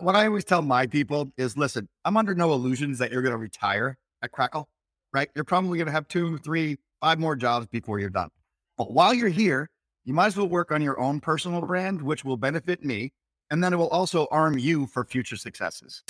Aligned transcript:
what 0.00 0.16
I 0.16 0.26
always 0.26 0.44
tell 0.44 0.62
my 0.62 0.86
people 0.86 1.30
is 1.36 1.56
listen, 1.56 1.88
I'm 2.04 2.16
under 2.16 2.34
no 2.34 2.52
illusions 2.52 2.98
that 2.98 3.12
you're 3.12 3.22
going 3.22 3.32
to 3.32 3.38
retire 3.38 3.98
at 4.22 4.32
Crackle, 4.32 4.68
right? 5.12 5.28
You're 5.34 5.44
probably 5.44 5.78
going 5.78 5.86
to 5.86 5.92
have 5.92 6.08
two, 6.08 6.38
three, 6.38 6.78
five 7.00 7.18
more 7.18 7.36
jobs 7.36 7.66
before 7.66 7.98
you're 7.98 8.08
done. 8.08 8.30
But 8.78 8.92
while 8.92 9.12
you're 9.12 9.28
here, 9.28 9.68
you 10.04 10.14
might 10.14 10.28
as 10.28 10.36
well 10.36 10.48
work 10.48 10.72
on 10.72 10.80
your 10.80 10.98
own 10.98 11.20
personal 11.20 11.60
brand, 11.60 12.00
which 12.00 12.24
will 12.24 12.38
benefit 12.38 12.82
me. 12.82 13.12
And 13.50 13.62
then 13.62 13.72
it 13.72 13.76
will 13.76 13.88
also 13.88 14.26
arm 14.30 14.58
you 14.58 14.86
for 14.86 15.04
future 15.04 15.36
successes. 15.36 16.02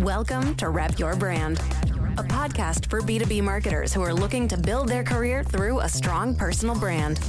Welcome 0.00 0.56
to 0.56 0.70
Rep 0.70 0.98
Your 0.98 1.14
Brand, 1.14 1.58
a 2.18 2.24
podcast 2.24 2.90
for 2.90 3.00
B2B 3.02 3.42
marketers 3.42 3.92
who 3.92 4.02
are 4.02 4.14
looking 4.14 4.48
to 4.48 4.56
build 4.56 4.88
their 4.88 5.04
career 5.04 5.44
through 5.44 5.80
a 5.80 5.88
strong 5.88 6.34
personal 6.34 6.74
brand. 6.74 7.20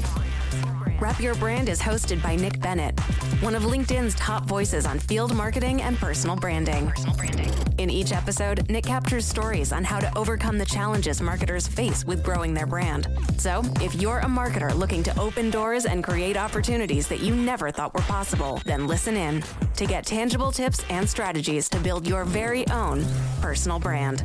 Rep 0.95 1.19
Your 1.19 1.35
Brand 1.35 1.69
is 1.69 1.81
hosted 1.81 2.21
by 2.23 2.35
Nick 2.35 2.59
Bennett, 2.59 2.99
one 3.41 3.53
of 3.53 3.63
LinkedIn's 3.63 4.15
top 4.15 4.45
voices 4.45 4.85
on 4.85 4.99
field 4.99 5.35
marketing 5.35 5.81
and 5.81 5.97
personal 5.97 6.35
branding. 6.35 6.91
In 7.77 7.89
each 7.89 8.11
episode, 8.11 8.67
Nick 8.69 8.85
captures 8.85 9.25
stories 9.25 9.71
on 9.71 9.83
how 9.83 9.99
to 9.99 10.17
overcome 10.17 10.57
the 10.57 10.65
challenges 10.65 11.21
marketers 11.21 11.67
face 11.67 12.05
with 12.05 12.23
growing 12.23 12.53
their 12.53 12.65
brand. 12.65 13.07
So, 13.37 13.61
if 13.81 13.93
you're 13.95 14.19
a 14.19 14.25
marketer 14.25 14.73
looking 14.73 15.03
to 15.03 15.19
open 15.19 15.51
doors 15.51 15.85
and 15.85 16.03
create 16.03 16.37
opportunities 16.37 17.07
that 17.09 17.19
you 17.19 17.35
never 17.35 17.69
thought 17.69 17.93
were 17.93 18.01
possible, 18.01 18.59
then 18.65 18.87
listen 18.87 19.15
in 19.15 19.43
to 19.75 19.85
get 19.85 20.05
tangible 20.05 20.51
tips 20.51 20.83
and 20.89 21.07
strategies 21.07 21.69
to 21.69 21.79
build 21.79 22.07
your 22.07 22.25
very 22.25 22.67
own 22.69 23.05
personal 23.41 23.77
brand. 23.77 24.23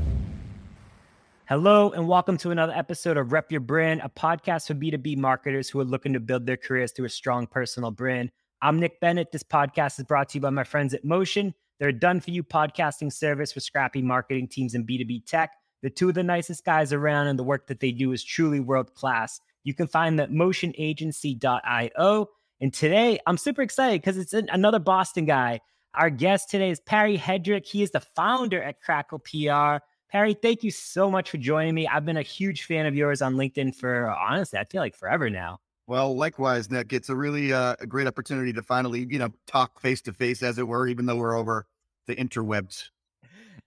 Hello, 1.48 1.91
and 1.91 2.06
welcome 2.06 2.37
to 2.38 2.52
another 2.52 2.73
episode 2.73 3.16
of 3.16 3.32
Rep 3.32 3.50
Your 3.50 3.60
Brand, 3.60 4.00
a 4.05 4.09
podcast 4.09 4.69
for 4.69 4.74
B2B 4.74 5.16
marketers 5.16 5.69
who 5.69 5.80
are 5.80 5.84
looking 5.84 6.12
to 6.12 6.20
build 6.20 6.46
their 6.46 6.56
careers 6.56 6.92
through 6.92 7.06
a 7.06 7.10
strong 7.10 7.48
personal 7.48 7.91
brand. 7.91 8.30
I'm 8.62 8.78
Nick 8.78 9.00
Bennett. 9.00 9.33
This 9.33 9.42
podcast 9.42 9.98
is 9.98 10.05
brought 10.05 10.28
to 10.28 10.38
you 10.38 10.41
by 10.41 10.50
my 10.50 10.62
friends 10.62 10.95
at 10.95 11.05
Motion. 11.05 11.52
They're 11.80 11.88
a 11.88 11.92
done 11.92 12.20
for 12.20 12.30
you 12.30 12.45
podcasting 12.45 13.12
service 13.12 13.52
for 13.52 13.59
scrappy 13.59 14.03
marketing 14.03 14.47
teams 14.47 14.77
in 14.77 14.86
B2B 14.86 15.27
tech. 15.27 15.50
They're 15.81 15.91
two 15.91 16.08
of 16.08 16.14
the 16.14 16.22
nicest 16.22 16.64
guys 16.64 16.92
around, 16.92 17.27
and 17.27 17.36
the 17.36 17.42
work 17.42 17.66
that 17.66 17.81
they 17.81 17.91
do 17.91 18.12
is 18.12 18.22
truly 18.22 18.61
world 18.61 18.94
class. 18.94 19.41
You 19.64 19.75
can 19.75 19.88
find 19.88 20.16
them 20.16 20.25
at 20.25 20.31
motionagency.io. 20.31 22.28
And 22.61 22.72
today, 22.72 23.19
I'm 23.27 23.36
super 23.36 23.62
excited 23.62 24.00
because 24.00 24.16
it's 24.16 24.33
another 24.33 24.78
Boston 24.78 25.25
guy. 25.25 25.61
Our 25.94 26.09
guest 26.09 26.50
today 26.50 26.70
is 26.70 26.78
Perry 26.78 27.19
Hedrick. 27.19 27.66
He 27.66 27.83
is 27.83 27.91
the 27.91 28.00
founder 28.00 28.62
at 28.62 28.81
Crackle 28.81 29.19
PR. 29.19 29.84
Harry, 30.12 30.34
thank 30.34 30.62
you 30.62 30.70
so 30.70 31.10
much 31.10 31.30
for 31.30 31.38
joining 31.38 31.74
me. 31.74 31.88
I've 31.88 32.05
been 32.05 32.18
a 32.18 32.22
huge 32.22 32.64
fan 32.64 32.84
of 32.84 32.94
yours 32.94 33.22
on 33.22 33.34
LinkedIn 33.36 33.74
for 33.74 34.10
honestly, 34.10 34.58
I 34.58 34.64
feel 34.64 34.82
like 34.82 34.94
forever 34.94 35.30
now. 35.30 35.60
Well, 35.86 36.14
likewise, 36.14 36.70
Nick. 36.70 36.92
It's 36.92 37.08
a 37.08 37.16
really 37.16 37.54
uh, 37.54 37.77
a 37.80 37.86
great 37.86 38.06
opportunity 38.06 38.52
to 38.52 38.62
finally, 38.62 39.06
you 39.08 39.19
know, 39.19 39.30
talk 39.46 39.80
face 39.80 40.02
to 40.02 40.12
face, 40.12 40.42
as 40.42 40.58
it 40.58 40.69
were, 40.69 40.86
even 40.86 41.06
though 41.06 41.16
we're 41.16 41.34
over 41.34 41.66
the 42.06 42.14
interwebs. 42.14 42.91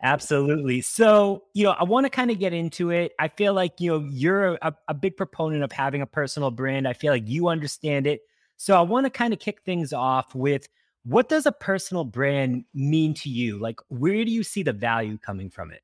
Absolutely. 0.03 0.81
So, 0.81 1.45
you 1.55 1.63
know, 1.63 1.71
I 1.71 1.83
want 1.83 2.05
to 2.05 2.11
kind 2.11 2.29
of 2.29 2.37
get 2.37 2.53
into 2.53 2.91
it. 2.91 3.13
I 3.17 3.27
feel 3.27 3.55
like, 3.55 3.81
you 3.81 3.93
know, 3.93 4.07
you're 4.11 4.59
a, 4.61 4.71
a 4.87 4.93
big 4.93 5.17
proponent 5.17 5.63
of 5.63 5.71
having 5.71 6.03
a 6.03 6.07
personal 6.07 6.51
brand. 6.51 6.87
I 6.87 6.93
feel 6.93 7.11
like 7.11 7.27
you 7.27 7.47
understand 7.47 8.05
it. 8.05 8.21
So, 8.57 8.77
I 8.77 8.81
want 8.81 9.07
to 9.07 9.09
kind 9.09 9.33
of 9.33 9.39
kick 9.39 9.63
things 9.63 9.93
off 9.93 10.35
with 10.35 10.69
what 11.05 11.27
does 11.27 11.47
a 11.47 11.51
personal 11.51 12.03
brand 12.03 12.65
mean 12.75 13.15
to 13.15 13.29
you? 13.29 13.57
Like, 13.57 13.79
where 13.87 14.23
do 14.23 14.29
you 14.29 14.43
see 14.43 14.61
the 14.61 14.73
value 14.73 15.17
coming 15.17 15.49
from 15.49 15.71
it? 15.71 15.81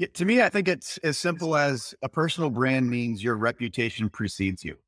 Yeah, 0.00 0.06
to 0.14 0.24
me, 0.24 0.40
I 0.40 0.48
think 0.48 0.66
it's 0.66 0.96
as 1.04 1.18
simple 1.18 1.54
as 1.54 1.94
a 2.00 2.08
personal 2.08 2.48
brand 2.48 2.88
means 2.88 3.22
your 3.22 3.36
reputation 3.36 4.08
precedes 4.08 4.64
you. 4.64 4.78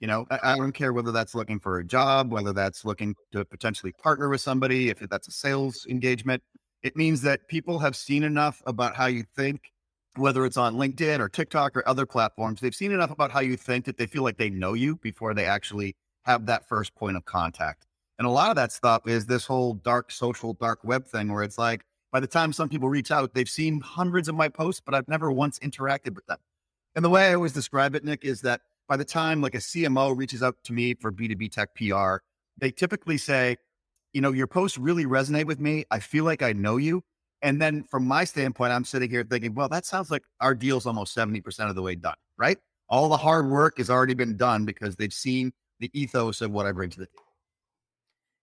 You 0.00 0.08
know, 0.08 0.26
I, 0.28 0.40
I, 0.42 0.56
don't 0.56 0.72
care 0.72 0.92
whether 0.92 1.12
that's 1.12 1.36
looking 1.36 1.60
for 1.60 1.78
a 1.78 1.84
job, 1.84 2.32
whether 2.32 2.52
that's 2.52 2.84
looking 2.84 3.14
to 3.30 3.44
potentially 3.44 3.92
partner 3.92 4.28
with 4.28 4.40
somebody, 4.40 4.88
if 4.88 4.98
that's 5.08 5.28
a 5.28 5.30
sales 5.30 5.86
engagement. 5.88 6.42
It 6.82 6.96
means 6.96 7.22
that 7.22 7.46
people 7.46 7.78
have 7.78 7.94
seen 7.94 8.24
enough 8.24 8.60
about 8.66 8.96
how 8.96 9.06
you 9.06 9.22
think, 9.36 9.70
whether 10.16 10.44
it's 10.44 10.56
on 10.56 10.74
LinkedIn 10.74 11.20
or 11.20 11.28
TikTok 11.28 11.76
or 11.76 11.88
other 11.88 12.04
platforms. 12.04 12.60
They've 12.60 12.74
seen 12.74 12.90
enough 12.90 13.12
about 13.12 13.30
how 13.30 13.38
you 13.38 13.56
think 13.56 13.84
that 13.84 13.98
they 13.98 14.06
feel 14.06 14.24
like 14.24 14.36
they 14.36 14.50
know 14.50 14.74
you 14.74 14.96
before 14.96 15.32
they 15.32 15.44
actually 15.44 15.94
have 16.24 16.46
that 16.46 16.66
first 16.68 16.92
point 16.96 17.16
of 17.16 17.24
contact. 17.24 17.86
And 18.18 18.26
a 18.26 18.30
lot 18.30 18.50
of 18.50 18.56
that 18.56 18.72
stuff 18.72 19.06
is 19.06 19.26
this 19.26 19.46
whole 19.46 19.74
dark 19.74 20.10
social, 20.10 20.54
dark 20.54 20.80
web 20.82 21.06
thing 21.06 21.32
where 21.32 21.44
it's 21.44 21.56
like, 21.56 21.84
by 22.12 22.20
the 22.20 22.26
time 22.26 22.52
some 22.52 22.68
people 22.68 22.88
reach 22.88 23.10
out, 23.10 23.34
they've 23.34 23.48
seen 23.48 23.80
hundreds 23.80 24.28
of 24.28 24.34
my 24.34 24.48
posts, 24.48 24.82
but 24.84 24.94
I've 24.94 25.08
never 25.08 25.30
once 25.30 25.58
interacted 25.60 26.14
with 26.14 26.26
them. 26.26 26.38
And 26.96 27.04
the 27.04 27.10
way 27.10 27.28
I 27.28 27.34
always 27.34 27.52
describe 27.52 27.94
it, 27.94 28.04
Nick, 28.04 28.24
is 28.24 28.40
that 28.42 28.62
by 28.88 28.96
the 28.96 29.04
time 29.04 29.40
like 29.40 29.54
a 29.54 29.58
CMO 29.58 30.16
reaches 30.16 30.42
out 30.42 30.56
to 30.64 30.72
me 30.72 30.94
for 30.94 31.12
B2B 31.12 31.52
tech 31.52 31.74
PR, 31.76 32.16
they 32.58 32.72
typically 32.72 33.16
say, 33.16 33.56
you 34.12 34.20
know, 34.20 34.32
your 34.32 34.48
posts 34.48 34.76
really 34.76 35.04
resonate 35.04 35.46
with 35.46 35.60
me. 35.60 35.84
I 35.90 36.00
feel 36.00 36.24
like 36.24 36.42
I 36.42 36.52
know 36.52 36.76
you. 36.76 37.02
And 37.42 37.62
then 37.62 37.84
from 37.84 38.06
my 38.06 38.24
standpoint, 38.24 38.72
I'm 38.72 38.84
sitting 38.84 39.08
here 39.08 39.24
thinking, 39.24 39.54
well, 39.54 39.68
that 39.68 39.86
sounds 39.86 40.10
like 40.10 40.24
our 40.40 40.54
deal's 40.54 40.86
almost 40.86 41.16
70% 41.16 41.70
of 41.70 41.76
the 41.76 41.82
way 41.82 41.94
done, 41.94 42.16
right? 42.36 42.58
All 42.88 43.08
the 43.08 43.16
hard 43.16 43.48
work 43.48 43.78
has 43.78 43.88
already 43.88 44.14
been 44.14 44.36
done 44.36 44.64
because 44.64 44.96
they've 44.96 45.12
seen 45.12 45.52
the 45.78 45.90
ethos 45.98 46.40
of 46.40 46.50
what 46.50 46.66
I 46.66 46.72
bring 46.72 46.90
to 46.90 46.98
the 46.98 47.06
table. 47.06 47.29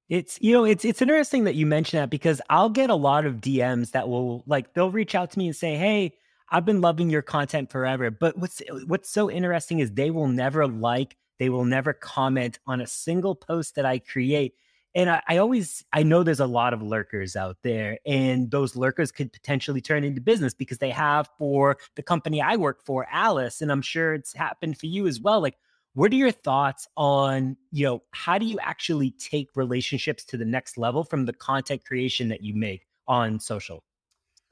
It's 0.09 0.39
you 0.41 0.53
know 0.53 0.63
it's 0.63 0.85
it's 0.85 1.01
interesting 1.01 1.43
that 1.43 1.55
you 1.55 1.65
mention 1.65 1.99
that 1.99 2.09
because 2.09 2.41
I'll 2.49 2.69
get 2.69 2.89
a 2.89 2.95
lot 2.95 3.25
of 3.25 3.35
DMs 3.35 3.91
that 3.91 4.07
will 4.07 4.43
like 4.47 4.73
they'll 4.73 4.91
reach 4.91 5.15
out 5.15 5.31
to 5.31 5.39
me 5.39 5.47
and 5.47 5.55
say, 5.55 5.75
"Hey, 5.75 6.13
I've 6.49 6.65
been 6.65 6.79
loving 6.81 7.09
your 7.09 7.21
content 7.21 7.69
forever." 7.71 8.09
But 8.09 8.37
what's 8.37 8.61
what's 8.85 9.09
so 9.09 9.29
interesting 9.29 9.79
is 9.79 9.91
they 9.91 10.09
will 10.11 10.27
never 10.29 10.65
like, 10.65 11.17
they 11.39 11.49
will 11.49 11.65
never 11.65 11.91
comment 11.93 12.59
on 12.65 12.79
a 12.79 12.87
single 12.87 13.35
post 13.35 13.75
that 13.75 13.85
I 13.85 13.99
create. 13.99 14.53
And 14.95 15.09
I, 15.09 15.21
I 15.27 15.37
always 15.37 15.83
I 15.91 16.03
know 16.03 16.23
there's 16.23 16.39
a 16.39 16.47
lot 16.47 16.73
of 16.73 16.81
lurkers 16.81 17.35
out 17.35 17.57
there, 17.63 17.99
and 18.05 18.49
those 18.49 18.77
lurkers 18.77 19.11
could 19.11 19.33
potentially 19.33 19.81
turn 19.81 20.05
into 20.05 20.21
business 20.21 20.53
because 20.53 20.77
they 20.77 20.91
have 20.91 21.29
for 21.37 21.77
the 21.95 22.03
company 22.03 22.41
I 22.41 22.55
work 22.55 22.81
for, 22.85 23.05
Alice, 23.11 23.61
and 23.61 23.71
I'm 23.71 23.81
sure 23.81 24.13
it's 24.13 24.33
happened 24.33 24.77
for 24.79 24.85
you 24.85 25.05
as 25.05 25.19
well. 25.19 25.41
Like 25.41 25.57
what 25.97 26.11
are 26.11 26.15
your 26.15 26.31
thoughts 26.31 26.87
on, 26.95 27.57
you 27.71 27.83
know, 27.83 28.03
how 28.11 28.37
do 28.37 28.45
you 28.45 28.59
actually 28.61 29.09
take 29.17 29.49
relationships 29.55 30.23
to 30.23 30.37
the 30.37 30.45
next 30.45 30.77
level 30.77 31.03
from 31.03 31.25
the 31.25 31.33
content 31.33 31.83
creation 31.83 32.27
that 32.27 32.43
you 32.43 32.53
make 32.53 32.85
on 33.07 33.39
social? 33.39 33.83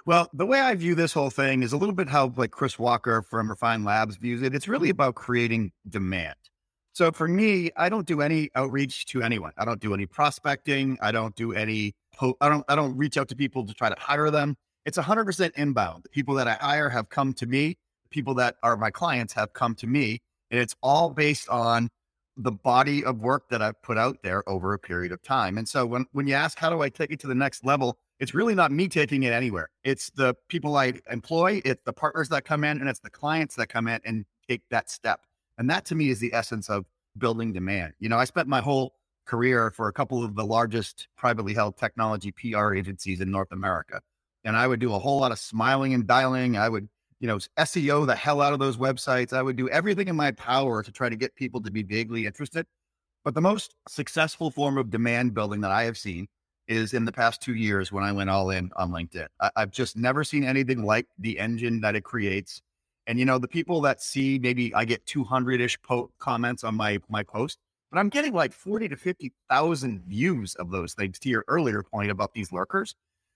Well, 0.07 0.27
the 0.33 0.47
way 0.47 0.59
I 0.59 0.73
view 0.73 0.95
this 0.95 1.13
whole 1.13 1.29
thing 1.29 1.61
is 1.61 1.71
a 1.71 1.77
little 1.77 1.93
bit 1.93 2.09
how 2.09 2.33
like 2.35 2.49
Chris 2.49 2.79
Walker 2.79 3.21
from 3.21 3.47
Refine 3.47 3.83
Labs 3.83 4.15
views 4.15 4.41
it. 4.41 4.55
It's 4.55 4.67
really 4.67 4.89
about 4.89 5.13
creating 5.13 5.71
demand. 5.87 6.33
So 6.93 7.11
for 7.11 7.27
me, 7.27 7.69
I 7.77 7.89
don't 7.89 8.07
do 8.07 8.21
any 8.21 8.49
outreach 8.55 9.05
to 9.07 9.21
anyone. 9.21 9.51
I 9.55 9.65
don't 9.65 9.79
do 9.79 9.93
any 9.93 10.07
prospecting. 10.07 10.97
I 10.99 11.11
don't 11.11 11.35
do 11.35 11.53
any 11.53 11.93
I 12.41 12.49
don't 12.49 12.65
I 12.67 12.75
don't 12.75 12.97
reach 12.97 13.17
out 13.17 13.27
to 13.27 13.35
people 13.35 13.67
to 13.67 13.73
try 13.75 13.89
to 13.89 13.95
hire 13.99 14.31
them. 14.31 14.57
It's 14.83 14.97
100% 14.97 15.51
inbound. 15.57 16.05
The 16.05 16.09
people 16.09 16.33
that 16.35 16.47
I 16.47 16.53
hire 16.53 16.89
have 16.89 17.09
come 17.09 17.33
to 17.33 17.45
me. 17.45 17.77
The 18.01 18.09
people 18.09 18.33
that 18.35 18.55
are 18.63 18.75
my 18.77 18.89
clients 18.89 19.33
have 19.33 19.53
come 19.53 19.75
to 19.75 19.85
me 19.85 20.21
it's 20.57 20.75
all 20.81 21.09
based 21.09 21.49
on 21.49 21.89
the 22.37 22.51
body 22.51 23.03
of 23.03 23.19
work 23.19 23.49
that 23.49 23.61
I've 23.61 23.81
put 23.81 23.97
out 23.97 24.17
there 24.23 24.47
over 24.49 24.73
a 24.73 24.79
period 24.79 25.11
of 25.11 25.21
time. 25.21 25.57
And 25.57 25.67
so 25.67 25.85
when, 25.85 26.05
when 26.11 26.27
you 26.27 26.33
ask, 26.33 26.57
how 26.57 26.69
do 26.69 26.81
I 26.81 26.89
take 26.89 27.11
it 27.11 27.19
to 27.21 27.27
the 27.27 27.35
next 27.35 27.65
level? 27.65 27.97
It's 28.19 28.33
really 28.33 28.55
not 28.55 28.71
me 28.71 28.87
taking 28.87 29.23
it 29.23 29.33
anywhere. 29.33 29.69
It's 29.83 30.09
the 30.11 30.35
people 30.49 30.75
I 30.75 30.93
employ, 31.09 31.61
it's 31.63 31.81
the 31.85 31.93
partners 31.93 32.29
that 32.29 32.45
come 32.45 32.63
in, 32.63 32.79
and 32.79 32.89
it's 32.89 32.99
the 32.99 33.09
clients 33.09 33.55
that 33.55 33.67
come 33.67 33.87
in 33.87 34.01
and 34.05 34.25
take 34.49 34.61
that 34.69 34.89
step. 34.89 35.21
And 35.57 35.69
that 35.69 35.85
to 35.85 35.95
me 35.95 36.09
is 36.09 36.19
the 36.19 36.33
essence 36.33 36.69
of 36.69 36.85
building 37.17 37.53
demand. 37.53 37.93
You 37.99 38.09
know, 38.09 38.17
I 38.17 38.25
spent 38.25 38.47
my 38.47 38.61
whole 38.61 38.93
career 39.25 39.71
for 39.71 39.87
a 39.87 39.93
couple 39.93 40.23
of 40.23 40.35
the 40.35 40.45
largest 40.45 41.07
privately 41.17 41.53
held 41.53 41.77
technology 41.77 42.31
PR 42.31 42.73
agencies 42.73 43.21
in 43.21 43.31
North 43.31 43.51
America. 43.51 44.01
And 44.43 44.55
I 44.55 44.67
would 44.67 44.79
do 44.79 44.93
a 44.93 44.99
whole 44.99 45.19
lot 45.19 45.31
of 45.31 45.39
smiling 45.39 45.93
and 45.93 46.05
dialing. 46.05 46.57
I 46.57 46.69
would 46.69 46.87
you 47.25 47.31
know, 47.31 47.39
SEO 47.57 48.05
the 48.05 48.15
hell 48.15 48.39
out 48.39 48.53
of 48.53 48.59
those 48.59 48.77
websites. 48.77 49.33
I 49.33 49.41
would 49.41 49.55
do 49.55 49.67
everything 49.69 50.09
in 50.09 50.15
my 50.15 50.29
power 50.33 50.83
to 50.83 50.91
try 50.91 51.09
to 51.09 51.15
get 51.15 51.33
people 51.33 51.59
to 51.63 51.71
be 51.71 51.81
vaguely 51.81 52.27
interested. 52.27 52.67
But 53.23 53.33
the 53.33 53.41
most 53.41 53.73
successful 53.87 54.51
form 54.51 54.77
of 54.77 54.91
demand 54.91 55.33
building 55.33 55.59
that 55.61 55.71
I 55.71 55.85
have 55.85 55.97
seen 55.97 56.27
is 56.67 56.93
in 56.93 57.03
the 57.03 57.11
past 57.11 57.41
two 57.41 57.55
years 57.55 57.91
when 57.91 58.03
I 58.03 58.11
went 58.11 58.29
all 58.29 58.51
in 58.51 58.69
on 58.75 58.91
LinkedIn. 58.91 59.25
I, 59.39 59.49
have 59.57 59.71
just 59.71 59.97
never 59.97 60.23
seen 60.23 60.43
anything 60.43 60.83
like 60.83 61.07
the 61.17 61.39
engine 61.39 61.81
that 61.81 61.95
it 61.95 62.03
creates. 62.03 62.61
And 63.07 63.17
you 63.17 63.25
know, 63.25 63.39
the 63.39 63.47
people 63.47 63.81
that 63.81 64.03
see 64.03 64.37
maybe 64.37 64.71
I 64.75 64.85
get 64.85 65.03
200 65.07 65.61
ish 65.61 65.79
comments 66.19 66.63
on 66.63 66.75
my 66.75 66.99
my 67.09 67.23
post, 67.23 67.57
but 67.91 67.97
I'm 67.97 68.09
getting 68.09 68.33
like 68.33 68.53
40 68.53 68.89
to 68.89 68.95
50,000 68.97 70.03
views 70.05 70.53
of 70.55 70.69
those 70.69 70.93
things. 70.93 71.17
To 71.17 71.29
your 71.29 71.43
earlier 71.47 71.81
point 71.81 72.11
about 72.11 72.35
these 72.35 72.51
lurkers, 72.51 72.93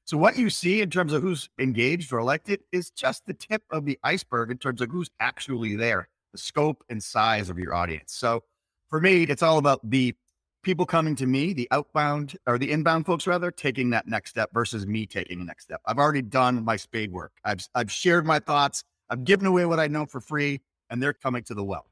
so 0.10 0.18
what 0.18 0.40
you 0.40 0.50
see 0.50 0.82
in 0.82 0.90
terms 0.90 1.14
of 1.14 1.22
who's 1.22 1.52
engaged 1.60 2.12
or 2.12 2.18
elected 2.18 2.62
is 2.72 2.90
just 2.90 3.28
the 3.28 3.34
tip 3.36 3.62
of 3.70 3.86
the 3.86 4.00
iceberg 4.04 4.50
in 4.50 4.58
terms 4.58 4.82
of 4.82 4.90
who's 4.90 5.12
actually 5.20 5.76
there, 5.76 6.10
the 6.32 6.40
scope 6.40 6.84
and 6.90 7.04
size 7.04 7.48
of 7.48 7.60
your 7.60 7.76
audience. 7.76 8.16
So 8.16 8.42
for 8.90 9.00
me, 9.00 9.26
it's 9.26 9.44
all 9.44 9.60
about 9.60 9.88
the 9.88 10.16
people 10.64 10.88
coming 10.88 11.16
to 11.18 11.28
me, 11.28 11.54
the 11.54 11.68
outbound 11.70 12.36
or 12.48 12.58
the 12.58 12.72
inbound 12.72 13.06
folks 13.06 13.28
rather, 13.28 13.52
taking 13.52 13.92
that 13.92 14.08
next 14.08 14.32
step 14.32 14.50
versus 14.52 14.88
me 14.88 15.06
taking 15.06 15.38
the 15.38 15.46
next 15.46 15.66
step. 15.66 15.80
I've 15.86 16.00
already 16.00 16.24
done 16.24 16.66
my 16.66 16.76
spade 16.76 17.12
work. 17.12 17.34
I've 17.46 17.68
I've 17.76 17.92
shared 17.92 18.26
my 18.26 18.40
thoughts. 18.40 18.84
I've 19.12 19.24
given 19.24 19.46
away 19.46 19.68
what 19.68 19.80
I 19.80 19.86
know 19.86 20.08
for 20.08 20.20
free, 20.20 20.60
and 20.90 21.04
they're 21.04 21.14
coming 21.14 21.44
to 21.44 21.54
the 21.54 21.64
well. 21.64 21.86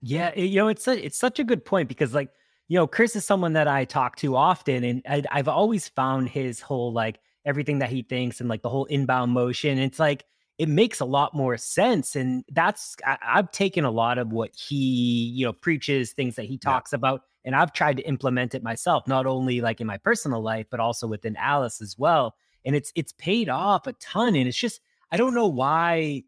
Yeah, 0.00 0.30
eh, 0.36 0.42
you 0.42 0.60
know, 0.60 0.68
it's 0.68 0.86
a, 0.86 1.04
it's 1.04 1.18
such 1.18 1.40
a 1.40 1.44
good 1.44 1.64
point 1.64 1.88
because 1.88 2.14
like 2.14 2.28
you 2.68 2.78
know, 2.78 2.86
Chris 2.86 3.16
is 3.16 3.24
someone 3.24 3.54
that 3.54 3.66
I 3.66 3.84
talk 3.84 4.14
to 4.18 4.36
often, 4.36 4.84
and 4.84 5.02
I, 5.08 5.24
I've 5.32 5.48
always 5.48 5.88
found 5.88 6.28
his 6.28 6.60
whole 6.60 6.92
like 6.92 7.18
everything 7.44 7.80
that 7.80 7.90
he 7.90 8.02
thinks 8.02 8.40
and 8.40 8.48
like 8.48 8.62
the 8.62 8.68
whole 8.68 8.86
inbound 8.86 9.32
motion. 9.32 9.78
It's 9.78 9.98
like 9.98 10.24
it 10.58 10.68
makes 10.68 11.00
a 11.00 11.04
lot 11.04 11.34
more 11.34 11.56
sense, 11.56 12.14
and 12.14 12.44
that's 12.50 12.96
I, 13.04 13.18
have 13.20 13.50
taken 13.50 13.84
a 13.84 13.90
lot 13.90 14.18
of 14.18 14.32
what 14.32 14.54
he 14.54 15.32
you 15.34 15.44
know 15.44 15.52
preaches, 15.52 16.12
things 16.12 16.36
that 16.36 16.46
he 16.46 16.58
talks 16.58 16.92
yeah. 16.92 16.96
about, 16.96 17.22
and 17.44 17.56
I've 17.56 17.72
tried 17.72 17.96
to 17.98 18.08
implement 18.08 18.54
it 18.54 18.62
myself, 18.62 19.06
not 19.08 19.26
only 19.26 19.60
like 19.60 19.80
in 19.80 19.86
my 19.86 19.98
personal 19.98 20.42
life, 20.42 20.66
but 20.70 20.80
also 20.80 21.06
within 21.06 21.36
Alice 21.36 21.80
as 21.80 21.98
well. 21.98 22.34
And 22.64 22.76
it's 22.76 22.92
it's 22.94 23.12
paid 23.12 23.48
off 23.48 23.86
a 23.86 23.92
ton, 23.94 24.36
and 24.36 24.48
it's 24.48 24.58
just 24.58 24.80
I 25.10 25.16
don't 25.16 25.34
know 25.34 25.48
why. 25.48 26.24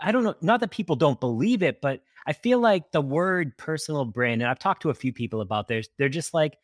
I 0.00 0.12
don't 0.12 0.22
know. 0.22 0.36
Not 0.40 0.60
that 0.60 0.70
people 0.70 0.94
don't 0.94 1.18
believe 1.18 1.62
it, 1.62 1.80
but 1.80 2.02
I 2.28 2.32
feel 2.34 2.60
like 2.60 2.92
the 2.92 3.00
word 3.00 3.56
personal 3.56 4.04
brand, 4.04 4.42
and 4.42 4.50
I've 4.50 4.58
talked 4.58 4.82
to 4.82 4.90
a 4.90 4.94
few 4.94 5.12
people 5.12 5.40
about 5.40 5.66
this, 5.66 5.88
they're 5.98 6.08
just 6.08 6.34
like, 6.34 6.58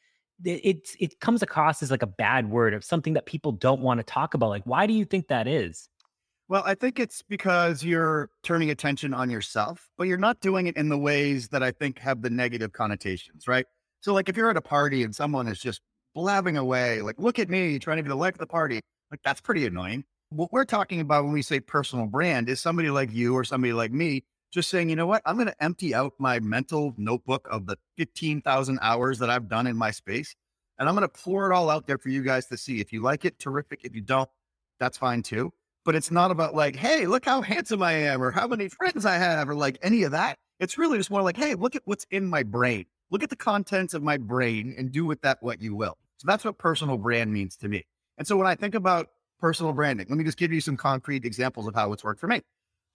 it, 0.45 0.89
it 0.99 1.21
comes 1.21 1.43
across 1.43 1.83
as 1.83 1.91
like 1.91 2.03
a 2.03 2.07
bad 2.07 2.51
word 2.51 2.75
of 2.75 2.85
something 2.85 3.13
that 3.15 3.27
people 3.27 3.53
don't 3.53 3.81
want 3.81 3.99
to 3.99 4.05
talk 4.05 4.35
about. 4.35 4.49
Like, 4.49 4.65
why 4.65 4.87
do 4.87 4.93
you 4.93 5.05
think 5.05 5.29
that 5.29 5.47
is? 5.47 5.89
Well, 6.49 6.63
I 6.67 6.75
think 6.75 7.01
it's 7.01 7.23
because 7.23 7.83
you're 7.83 8.29
turning 8.43 8.71
attention 8.71 9.15
on 9.15 9.31
yourself, 9.31 9.89
but 9.97 10.09
you're 10.09 10.19
not 10.19 10.41
doing 10.41 10.67
it 10.67 10.77
in 10.77 10.91
the 10.91 10.99
ways 10.99 11.49
that 11.49 11.63
I 11.63 11.71
think 11.71 11.99
have 12.01 12.21
the 12.21 12.29
negative 12.29 12.73
connotations, 12.73 13.49
right? 13.49 13.65
So, 14.01 14.13
like, 14.13 14.29
if 14.29 14.37
you're 14.37 14.51
at 14.51 14.57
a 14.57 14.63
party 14.63 15.05
and 15.05 15.15
someone 15.15 15.49
is 15.49 15.59
just 15.59 15.81
blabbing 16.15 16.59
away, 16.59 17.01
like, 17.01 17.19
look 17.19 17.39
at 17.39 17.49
me 17.49 17.79
trying 17.79 17.97
to 17.97 18.03
be 18.03 18.11
the 18.11 18.15
life 18.15 18.35
of 18.35 18.41
the 18.41 18.47
party, 18.47 18.81
like, 19.11 19.21
that's 19.25 19.41
pretty 19.41 19.65
annoying. 19.65 20.05
What 20.29 20.53
we're 20.53 20.67
talking 20.67 21.01
about 21.01 21.25
when 21.25 21.33
we 21.33 21.41
say 21.41 21.61
personal 21.61 22.07
brand 22.07 22.51
is 22.51 22.61
somebody 22.61 22.91
like 22.91 23.11
you 23.11 23.35
or 23.35 23.45
somebody 23.45 23.73
like 23.73 23.93
me 23.93 24.25
just 24.55 24.71
saying, 24.71 24.89
you 24.89 24.97
know 24.97 25.07
what, 25.07 25.21
I'm 25.27 25.35
going 25.35 25.49
to 25.49 25.63
empty 25.63 25.95
out 25.95 26.13
my 26.19 26.39
mental 26.39 26.95
notebook 26.97 27.49
of 27.51 27.67
the 27.67 27.77
15,000 27.99 28.79
hours 28.81 29.19
that 29.19 29.29
I've 29.29 29.49
done 29.49 29.67
in 29.67 29.77
my 29.77 29.91
space. 29.91 30.37
And 30.79 30.89
I'm 30.89 30.95
going 30.95 31.07
to 31.07 31.09
pour 31.09 31.51
it 31.51 31.55
all 31.55 31.69
out 31.71 31.87
there 31.87 31.99
for 31.99 32.09
you 32.09 32.23
guys 32.23 32.47
to 32.47 32.57
see. 32.57 32.81
If 32.81 32.93
you 32.93 33.03
like 33.03 33.25
it, 33.25 33.39
terrific. 33.39 33.81
If 33.85 33.95
you 33.95 34.01
don't, 34.01 34.29
that's 34.79 34.97
fine 34.97 35.23
too. 35.23 35.53
But 35.85 35.97
it's 35.97 36.11
not 36.11 36.31
about 36.31 36.55
like, 36.55 36.77
hey, 36.77 37.07
look 37.07 37.25
how 37.25 37.43
handsome 37.43 37.83
I 37.83 37.93
am 37.93 38.23
or 38.23 38.31
how 38.31 38.47
many 38.47 38.69
friends 38.69 39.05
I 39.05 39.17
have 39.17 39.49
or 39.49 39.55
like 39.55 39.77
any 39.83 40.05
of 40.05 40.13
that. 40.13 40.37
It's 40.61 40.79
really 40.79 40.99
just 40.99 41.11
more 41.11 41.23
like, 41.23 41.37
hey, 41.37 41.55
look 41.55 41.75
at 41.75 41.83
what's 41.85 42.07
in 42.11 42.27
my 42.27 42.45
brain. 42.45 42.87
Look 43.11 43.23
at 43.23 43.31
the 43.31 43.37
contents 43.37 43.93
of 43.93 44.03
my 44.03 44.17
brain 44.17 44.75
and 44.79 44.91
do 44.91 45.05
with 45.05 45.21
that 45.23 45.43
what 45.43 45.61
you 45.61 45.75
will. 45.75 45.99
So 46.19 46.27
that's 46.27 46.45
what 46.45 46.59
personal 46.59 46.97
brand 46.97 47.33
means 47.33 47.57
to 47.57 47.69
me. 47.69 47.85
And 48.19 48.27
so 48.27 48.37
when 48.37 48.47
I 48.47 48.55
think 48.55 48.75
about 48.75 49.09
personal 49.41 49.73
branding, 49.73 50.07
let 50.09 50.17
me 50.17 50.25
just 50.25 50.39
give 50.39 50.53
you 50.53 50.61
some 50.61 50.77
concrete 50.77 51.25
examples 51.25 51.67
of 51.67 51.75
how 51.75 51.93
it's 51.93 52.05
worked 52.05 52.21
for 52.21 52.29
me. 52.29 52.41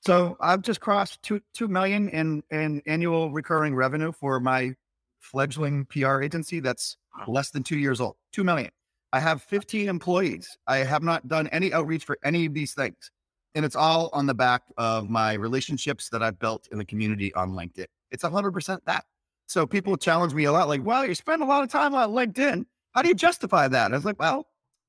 So 0.02 0.38
I've 0.40 0.62
just 0.62 0.80
crossed 0.80 1.22
two 1.24 1.42
two 1.54 1.68
million 1.68 2.10
in 2.10 2.44
in 2.52 2.82
annual 2.86 3.32
recurring 3.32 3.76
revenue 3.76 4.12
for 4.12 4.40
my 4.40 4.74
fledgling 5.20 5.86
PR 5.86 6.22
agency 6.22 6.60
that's 6.60 6.98
less 7.28 7.50
than 7.52 7.64
two 7.64 7.78
years 7.78 8.00
old. 8.00 8.16
Two 8.32 8.44
million. 8.44 8.72
I 9.12 9.20
have 9.20 9.42
15 9.42 9.90
employees. 9.90 10.58
I 10.68 10.78
have 10.78 11.02
not 11.02 11.28
done 11.28 11.48
any 11.48 11.74
outreach 11.74 12.06
for 12.06 12.18
any 12.24 12.46
of 12.46 12.54
these 12.54 12.74
things. 12.74 13.12
And 13.56 13.66
it's 13.66 13.76
all 13.76 14.12
on 14.14 14.28
the 14.28 14.36
back 14.36 14.62
of 14.78 15.10
my 15.10 15.34
relationships 15.34 16.10
that 16.10 16.22
I've 16.22 16.38
built 16.38 16.68
in 16.72 16.78
the 16.78 16.86
community 16.86 17.34
on 17.34 17.54
LinkedIn. 17.54 17.88
It's 18.12 18.24
100% 18.24 18.80
that. 18.86 19.06
So 19.48 19.66
people 19.66 19.98
challenge 19.98 20.36
me 20.36 20.44
a 20.44 20.52
lot 20.52 20.68
like, 20.68 20.86
well, 20.86 21.08
you 21.08 21.16
spend 21.16 21.42
a 21.42 21.46
lot 21.46 21.64
of 21.64 21.70
time 21.70 21.96
on 21.96 22.12
LinkedIn. 22.12 22.66
How 22.92 23.02
do 23.02 23.08
you 23.08 23.16
justify 23.16 23.68
that? 23.68 23.92
I 23.92 23.96
was 23.96 24.06
like, 24.06 24.20
well, 24.20 24.46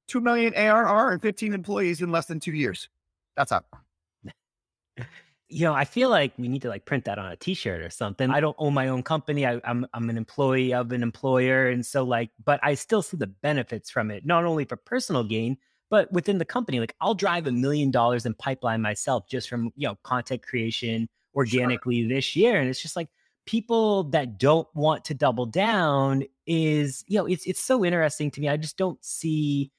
2 0.08 0.20
million 0.20 0.54
ARR 0.54 1.12
and 1.12 1.22
15 1.22 1.54
employees 1.54 2.02
in 2.02 2.12
less 2.12 2.26
than 2.26 2.40
two 2.40 2.52
years. 2.52 2.90
That's 3.36 3.52
up 3.52 3.74
you 5.48 5.64
know, 5.64 5.74
I 5.74 5.84
feel 5.84 6.10
like 6.10 6.32
we 6.38 6.48
need 6.48 6.62
to 6.62 6.68
like 6.68 6.84
print 6.84 7.04
that 7.06 7.18
on 7.18 7.32
a 7.32 7.36
t-shirt 7.36 7.82
or 7.82 7.90
something. 7.90 8.30
I 8.30 8.40
don't 8.40 8.56
own 8.58 8.72
my 8.72 8.88
own 8.88 9.02
company. 9.02 9.44
I, 9.44 9.54
am 9.54 9.60
I'm, 9.64 9.86
I'm 9.94 10.10
an 10.10 10.16
employee 10.16 10.72
of 10.72 10.92
an 10.92 11.02
employer. 11.02 11.68
And 11.68 11.84
so 11.84 12.04
like, 12.04 12.30
but 12.44 12.60
I 12.62 12.74
still 12.74 13.02
see 13.02 13.16
the 13.16 13.26
benefits 13.26 13.90
from 13.90 14.10
it, 14.10 14.24
not 14.24 14.44
only 14.44 14.64
for 14.64 14.76
personal 14.76 15.24
gain, 15.24 15.56
but 15.90 16.10
within 16.12 16.38
the 16.38 16.44
company. 16.44 16.78
Like 16.78 16.94
I'll 17.00 17.14
drive 17.14 17.48
a 17.48 17.52
million 17.52 17.90
dollars 17.90 18.26
in 18.26 18.34
pipeline 18.34 18.80
myself 18.80 19.26
just 19.28 19.48
from, 19.48 19.72
you 19.74 19.88
know, 19.88 19.96
content 20.04 20.42
creation 20.42 21.08
organically 21.34 22.02
sure. 22.02 22.08
this 22.08 22.36
year. 22.36 22.60
And 22.60 22.68
it's 22.68 22.80
just 22.80 22.94
like 22.94 23.08
people 23.44 24.04
that 24.04 24.38
don't 24.38 24.68
want 24.74 25.04
to 25.06 25.14
double 25.14 25.46
down 25.46 26.22
is, 26.46 27.04
you 27.08 27.18
know, 27.18 27.26
it's 27.26 27.44
it's 27.46 27.60
so 27.60 27.84
interesting 27.84 28.30
to 28.30 28.40
me. 28.40 28.48
I 28.48 28.56
just 28.56 28.76
don't 28.76 29.04
see 29.04 29.72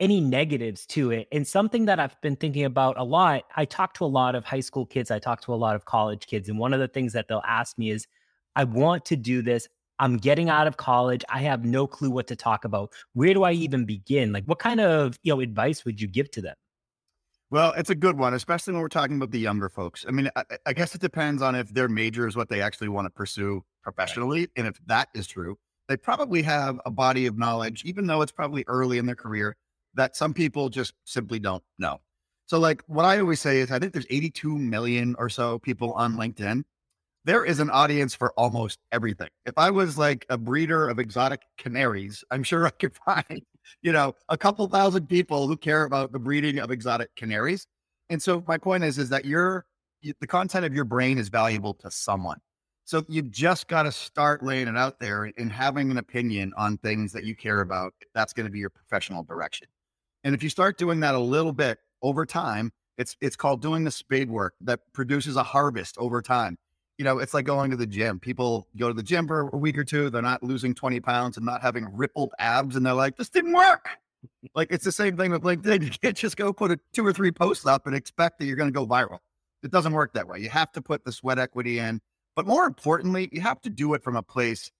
any 0.00 0.20
negatives 0.20 0.86
to 0.86 1.10
it. 1.10 1.28
And 1.30 1.46
something 1.46 1.84
that 1.84 2.00
I've 2.00 2.20
been 2.20 2.36
thinking 2.36 2.64
about 2.64 2.98
a 2.98 3.04
lot, 3.04 3.44
I 3.56 3.64
talk 3.64 3.94
to 3.94 4.04
a 4.04 4.06
lot 4.06 4.34
of 4.34 4.44
high 4.44 4.60
school 4.60 4.86
kids, 4.86 5.10
I 5.10 5.18
talk 5.18 5.40
to 5.42 5.54
a 5.54 5.56
lot 5.56 5.76
of 5.76 5.84
college 5.84 6.26
kids, 6.26 6.48
and 6.48 6.58
one 6.58 6.72
of 6.72 6.80
the 6.80 6.88
things 6.88 7.12
that 7.12 7.28
they'll 7.28 7.42
ask 7.46 7.78
me 7.78 7.90
is, 7.90 8.06
I 8.56 8.64
want 8.64 9.04
to 9.06 9.16
do 9.16 9.42
this. 9.42 9.68
I'm 9.98 10.16
getting 10.16 10.48
out 10.48 10.66
of 10.66 10.76
college. 10.76 11.22
I 11.28 11.42
have 11.42 11.64
no 11.64 11.86
clue 11.86 12.10
what 12.10 12.26
to 12.26 12.36
talk 12.36 12.64
about. 12.64 12.92
Where 13.12 13.32
do 13.32 13.44
I 13.44 13.52
even 13.52 13.84
begin? 13.84 14.32
Like 14.32 14.44
what 14.44 14.58
kind 14.58 14.80
of, 14.80 15.16
you 15.22 15.32
know, 15.32 15.40
advice 15.40 15.84
would 15.84 16.00
you 16.00 16.08
give 16.08 16.30
to 16.32 16.42
them? 16.42 16.54
Well, 17.50 17.72
it's 17.76 17.90
a 17.90 17.94
good 17.94 18.18
one, 18.18 18.34
especially 18.34 18.72
when 18.72 18.82
we're 18.82 18.88
talking 18.88 19.16
about 19.16 19.30
the 19.30 19.38
younger 19.38 19.68
folks. 19.68 20.04
I 20.08 20.10
mean, 20.10 20.28
I, 20.34 20.42
I 20.66 20.72
guess 20.72 20.94
it 20.96 21.00
depends 21.00 21.42
on 21.42 21.54
if 21.54 21.72
their 21.72 21.88
major 21.88 22.26
is 22.26 22.34
what 22.34 22.48
they 22.48 22.60
actually 22.60 22.88
want 22.88 23.06
to 23.06 23.10
pursue 23.10 23.64
professionally. 23.82 24.40
Right. 24.40 24.50
And 24.56 24.66
if 24.66 24.80
that 24.86 25.08
is 25.14 25.28
true, 25.28 25.56
they 25.88 25.96
probably 25.96 26.42
have 26.42 26.80
a 26.84 26.90
body 26.90 27.26
of 27.26 27.38
knowledge, 27.38 27.84
even 27.84 28.06
though 28.08 28.22
it's 28.22 28.32
probably 28.32 28.64
early 28.66 28.98
in 28.98 29.06
their 29.06 29.14
career, 29.14 29.56
that 29.94 30.16
some 30.16 30.34
people 30.34 30.68
just 30.68 30.94
simply 31.04 31.38
don't 31.38 31.62
know. 31.78 32.00
So, 32.46 32.58
like 32.58 32.82
what 32.86 33.04
I 33.04 33.18
always 33.20 33.40
say 33.40 33.58
is, 33.58 33.70
I 33.70 33.78
think 33.78 33.92
there's 33.92 34.06
82 34.10 34.58
million 34.58 35.14
or 35.18 35.28
so 35.28 35.58
people 35.58 35.92
on 35.94 36.14
LinkedIn. 36.16 36.64
There 37.24 37.44
is 37.44 37.58
an 37.58 37.70
audience 37.70 38.14
for 38.14 38.32
almost 38.36 38.80
everything. 38.92 39.30
If 39.46 39.54
I 39.56 39.70
was 39.70 39.96
like 39.96 40.26
a 40.28 40.36
breeder 40.36 40.88
of 40.88 40.98
exotic 40.98 41.40
canaries, 41.56 42.22
I'm 42.30 42.42
sure 42.42 42.66
I 42.66 42.70
could 42.70 42.94
find, 43.06 43.42
you 43.80 43.92
know, 43.92 44.14
a 44.28 44.36
couple 44.36 44.66
thousand 44.68 45.08
people 45.08 45.48
who 45.48 45.56
care 45.56 45.84
about 45.84 46.12
the 46.12 46.18
breeding 46.18 46.58
of 46.58 46.70
exotic 46.70 47.14
canaries. 47.16 47.66
And 48.10 48.22
so 48.22 48.44
my 48.46 48.58
point 48.58 48.84
is, 48.84 48.98
is 48.98 49.08
that 49.08 49.24
your 49.24 49.64
the 50.20 50.26
content 50.26 50.66
of 50.66 50.74
your 50.74 50.84
brain 50.84 51.16
is 51.16 51.30
valuable 51.30 51.72
to 51.72 51.90
someone. 51.90 52.38
So 52.84 53.02
you 53.08 53.22
just 53.22 53.68
got 53.68 53.84
to 53.84 53.92
start 53.92 54.42
laying 54.42 54.68
it 54.68 54.76
out 54.76 55.00
there 55.00 55.32
and 55.38 55.50
having 55.50 55.90
an 55.90 55.96
opinion 55.96 56.52
on 56.58 56.76
things 56.76 57.12
that 57.12 57.24
you 57.24 57.34
care 57.34 57.62
about. 57.62 57.94
That's 58.14 58.34
going 58.34 58.44
to 58.44 58.52
be 58.52 58.58
your 58.58 58.68
professional 58.68 59.22
direction. 59.22 59.68
And 60.24 60.34
if 60.34 60.42
you 60.42 60.48
start 60.48 60.78
doing 60.78 61.00
that 61.00 61.14
a 61.14 61.18
little 61.18 61.52
bit 61.52 61.78
over 62.02 62.26
time, 62.26 62.72
it's 62.96 63.16
it's 63.20 63.36
called 63.36 63.60
doing 63.60 63.84
the 63.84 63.90
spade 63.90 64.30
work 64.30 64.54
that 64.62 64.80
produces 64.92 65.36
a 65.36 65.42
harvest 65.42 65.96
over 65.98 66.22
time. 66.22 66.56
You 66.98 67.04
know, 67.04 67.18
it's 67.18 67.34
like 67.34 67.44
going 67.44 67.70
to 67.70 67.76
the 67.76 67.86
gym. 67.86 68.20
People 68.20 68.68
go 68.76 68.88
to 68.88 68.94
the 68.94 69.02
gym 69.02 69.26
for 69.26 69.48
a 69.52 69.56
week 69.56 69.76
or 69.76 69.84
two, 69.84 70.10
they're 70.10 70.22
not 70.22 70.42
losing 70.42 70.74
20 70.74 71.00
pounds 71.00 71.36
and 71.36 71.44
not 71.44 71.60
having 71.60 71.88
rippled 71.92 72.32
abs, 72.38 72.76
and 72.76 72.86
they're 72.86 72.94
like, 72.94 73.16
this 73.16 73.28
didn't 73.28 73.52
work. 73.52 73.88
Like 74.54 74.68
it's 74.70 74.84
the 74.84 74.92
same 74.92 75.16
thing 75.16 75.30
with 75.32 75.42
LinkedIn. 75.42 75.82
You 75.84 75.90
can't 75.90 76.16
just 76.16 76.36
go 76.36 76.52
put 76.52 76.70
a 76.70 76.80
two 76.92 77.06
or 77.06 77.12
three 77.12 77.32
posts 77.32 77.66
up 77.66 77.86
and 77.86 77.94
expect 77.94 78.38
that 78.38 78.46
you're 78.46 78.56
going 78.56 78.72
to 78.72 78.78
go 78.78 78.86
viral. 78.86 79.18
It 79.62 79.70
doesn't 79.70 79.92
work 79.92 80.12
that 80.14 80.28
way. 80.28 80.38
You 80.38 80.50
have 80.50 80.72
to 80.72 80.82
put 80.82 81.04
the 81.04 81.12
sweat 81.12 81.38
equity 81.38 81.78
in. 81.78 82.00
But 82.36 82.46
more 82.46 82.64
importantly, 82.64 83.28
you 83.32 83.40
have 83.40 83.60
to 83.62 83.70
do 83.70 83.94
it 83.94 84.02
from 84.02 84.16
a 84.16 84.22
place 84.22 84.70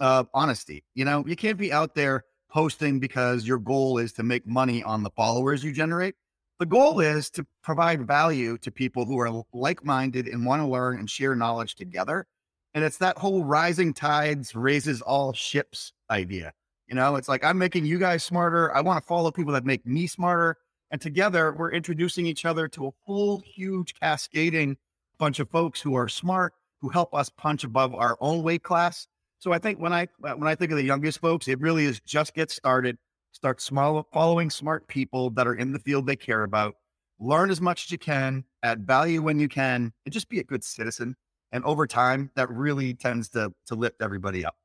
of 0.00 0.28
honesty. 0.34 0.84
You 0.94 1.04
know, 1.04 1.24
you 1.26 1.36
can't 1.36 1.58
be 1.58 1.72
out 1.72 1.94
there 1.94 2.24
posting 2.54 3.00
because 3.00 3.44
your 3.44 3.58
goal 3.58 3.98
is 3.98 4.12
to 4.12 4.22
make 4.22 4.46
money 4.46 4.80
on 4.84 5.02
the 5.02 5.10
followers 5.10 5.64
you 5.64 5.72
generate. 5.72 6.14
The 6.60 6.66
goal 6.66 7.00
is 7.00 7.28
to 7.30 7.44
provide 7.64 8.06
value 8.06 8.56
to 8.58 8.70
people 8.70 9.04
who 9.04 9.18
are 9.18 9.42
like 9.52 9.84
minded 9.84 10.28
and 10.28 10.46
want 10.46 10.62
to 10.62 10.68
learn 10.68 11.00
and 11.00 11.10
share 11.10 11.34
knowledge 11.34 11.74
together. 11.74 12.28
And 12.72 12.84
it's 12.84 12.98
that 12.98 13.18
whole 13.18 13.42
rising 13.42 13.92
tides 13.92 14.54
raises 14.54 15.02
all 15.02 15.32
ships 15.32 15.92
idea. 16.10 16.52
You 16.86 16.94
know, 16.94 17.16
it's 17.16 17.28
like 17.28 17.42
I'm 17.42 17.58
making 17.58 17.86
you 17.86 17.98
guys 17.98 18.22
smarter. 18.22 18.72
I 18.72 18.82
want 18.82 19.02
to 19.02 19.06
follow 19.06 19.32
people 19.32 19.52
that 19.54 19.64
make 19.64 19.84
me 19.84 20.06
smarter. 20.06 20.56
And 20.92 21.00
together 21.00 21.56
we're 21.58 21.72
introducing 21.72 22.24
each 22.24 22.44
other 22.44 22.68
to 22.68 22.86
a 22.86 22.90
whole 23.04 23.42
huge 23.44 23.94
cascading 23.98 24.76
bunch 25.18 25.40
of 25.40 25.50
folks 25.50 25.80
who 25.80 25.96
are 25.96 26.08
smart, 26.08 26.52
who 26.80 26.88
help 26.88 27.14
us 27.14 27.30
punch 27.30 27.64
above 27.64 27.96
our 27.96 28.16
own 28.20 28.44
weight 28.44 28.62
class 28.62 29.08
so 29.38 29.52
I 29.52 29.58
think 29.58 29.78
when 29.78 29.92
I 29.92 30.08
uh, 30.22 30.34
when 30.34 30.48
I 30.48 30.54
think 30.54 30.70
of 30.70 30.78
the 30.78 30.84
youngest 30.84 31.20
folks, 31.20 31.48
it 31.48 31.60
really 31.60 31.84
is 31.84 32.00
just 32.00 32.34
get 32.34 32.50
started, 32.50 32.98
start 33.32 33.60
small, 33.60 34.06
following 34.12 34.50
smart 34.50 34.88
people 34.88 35.30
that 35.30 35.46
are 35.46 35.54
in 35.54 35.72
the 35.72 35.78
field 35.78 36.06
they 36.06 36.16
care 36.16 36.44
about, 36.44 36.74
learn 37.18 37.50
as 37.50 37.60
much 37.60 37.84
as 37.84 37.90
you 37.90 37.98
can, 37.98 38.44
add 38.62 38.86
value 38.86 39.22
when 39.22 39.38
you 39.38 39.48
can, 39.48 39.92
and 40.04 40.12
just 40.12 40.28
be 40.28 40.38
a 40.38 40.44
good 40.44 40.64
citizen. 40.64 41.16
And 41.52 41.64
over 41.64 41.86
time, 41.86 42.30
that 42.36 42.50
really 42.50 42.94
tends 42.94 43.28
to 43.30 43.52
to 43.66 43.74
lift 43.74 44.02
everybody 44.02 44.44
up. 44.44 44.56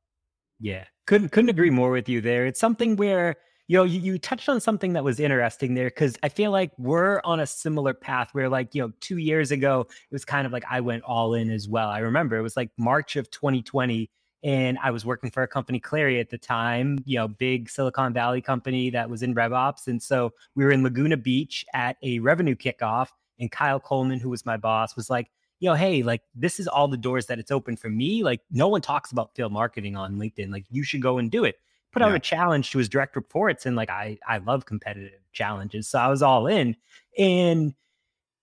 Yeah, 0.58 0.84
couldn't 1.06 1.30
couldn't 1.30 1.50
agree 1.50 1.70
more 1.70 1.90
with 1.90 2.08
you 2.08 2.20
there. 2.20 2.46
It's 2.46 2.60
something 2.60 2.96
where 2.96 3.36
you 3.68 3.76
know 3.76 3.84
you, 3.84 4.00
you 4.00 4.18
touched 4.18 4.48
on 4.48 4.60
something 4.60 4.94
that 4.94 5.04
was 5.04 5.20
interesting 5.20 5.74
there 5.74 5.88
because 5.88 6.16
I 6.22 6.28
feel 6.28 6.50
like 6.50 6.72
we're 6.78 7.20
on 7.24 7.40
a 7.40 7.46
similar 7.46 7.94
path 7.94 8.30
where 8.32 8.48
like 8.48 8.74
you 8.74 8.82
know 8.82 8.92
two 9.00 9.18
years 9.18 9.50
ago 9.50 9.82
it 9.88 10.12
was 10.12 10.24
kind 10.24 10.46
of 10.46 10.52
like 10.52 10.64
I 10.68 10.80
went 10.80 11.04
all 11.04 11.34
in 11.34 11.50
as 11.50 11.68
well. 11.68 11.88
I 11.88 11.98
remember 11.98 12.36
it 12.36 12.42
was 12.42 12.56
like 12.56 12.70
March 12.76 13.16
of 13.16 13.30
2020 13.30 14.10
and 14.42 14.78
I 14.82 14.90
was 14.90 15.04
working 15.04 15.30
for 15.30 15.42
a 15.42 15.48
company, 15.48 15.78
Clari, 15.78 16.18
at 16.20 16.30
the 16.30 16.38
time, 16.38 16.98
you 17.04 17.18
know, 17.18 17.28
big 17.28 17.68
Silicon 17.68 18.12
Valley 18.12 18.40
company 18.40 18.90
that 18.90 19.10
was 19.10 19.22
in 19.22 19.34
RevOps. 19.34 19.86
And 19.86 20.02
so 20.02 20.32
we 20.54 20.64
were 20.64 20.70
in 20.70 20.82
Laguna 20.82 21.16
Beach 21.16 21.64
at 21.74 21.96
a 22.02 22.18
revenue 22.20 22.54
kickoff. 22.54 23.08
And 23.38 23.50
Kyle 23.50 23.80
Coleman, 23.80 24.18
who 24.18 24.30
was 24.30 24.46
my 24.46 24.56
boss, 24.56 24.96
was 24.96 25.10
like, 25.10 25.30
you 25.60 25.68
know, 25.68 25.74
hey, 25.74 26.02
like 26.02 26.22
this 26.34 26.58
is 26.58 26.66
all 26.66 26.88
the 26.88 26.96
doors 26.96 27.26
that 27.26 27.38
it's 27.38 27.50
open 27.50 27.76
for 27.76 27.90
me. 27.90 28.22
Like 28.22 28.40
no 28.50 28.68
one 28.68 28.80
talks 28.80 29.12
about 29.12 29.34
field 29.34 29.52
marketing 29.52 29.94
on 29.94 30.16
LinkedIn. 30.16 30.50
Like 30.50 30.64
you 30.70 30.82
should 30.82 31.02
go 31.02 31.18
and 31.18 31.30
do 31.30 31.44
it. 31.44 31.56
Put 31.92 32.02
out 32.02 32.10
yeah. 32.10 32.16
a 32.16 32.20
challenge 32.20 32.70
to 32.70 32.78
his 32.78 32.88
direct 32.88 33.16
reports, 33.16 33.66
and 33.66 33.74
like 33.74 33.90
I 33.90 34.16
I 34.26 34.38
love 34.38 34.64
competitive 34.64 35.18
challenges, 35.32 35.88
so 35.88 35.98
I 35.98 36.06
was 36.06 36.22
all 36.22 36.46
in. 36.46 36.76
And 37.18 37.74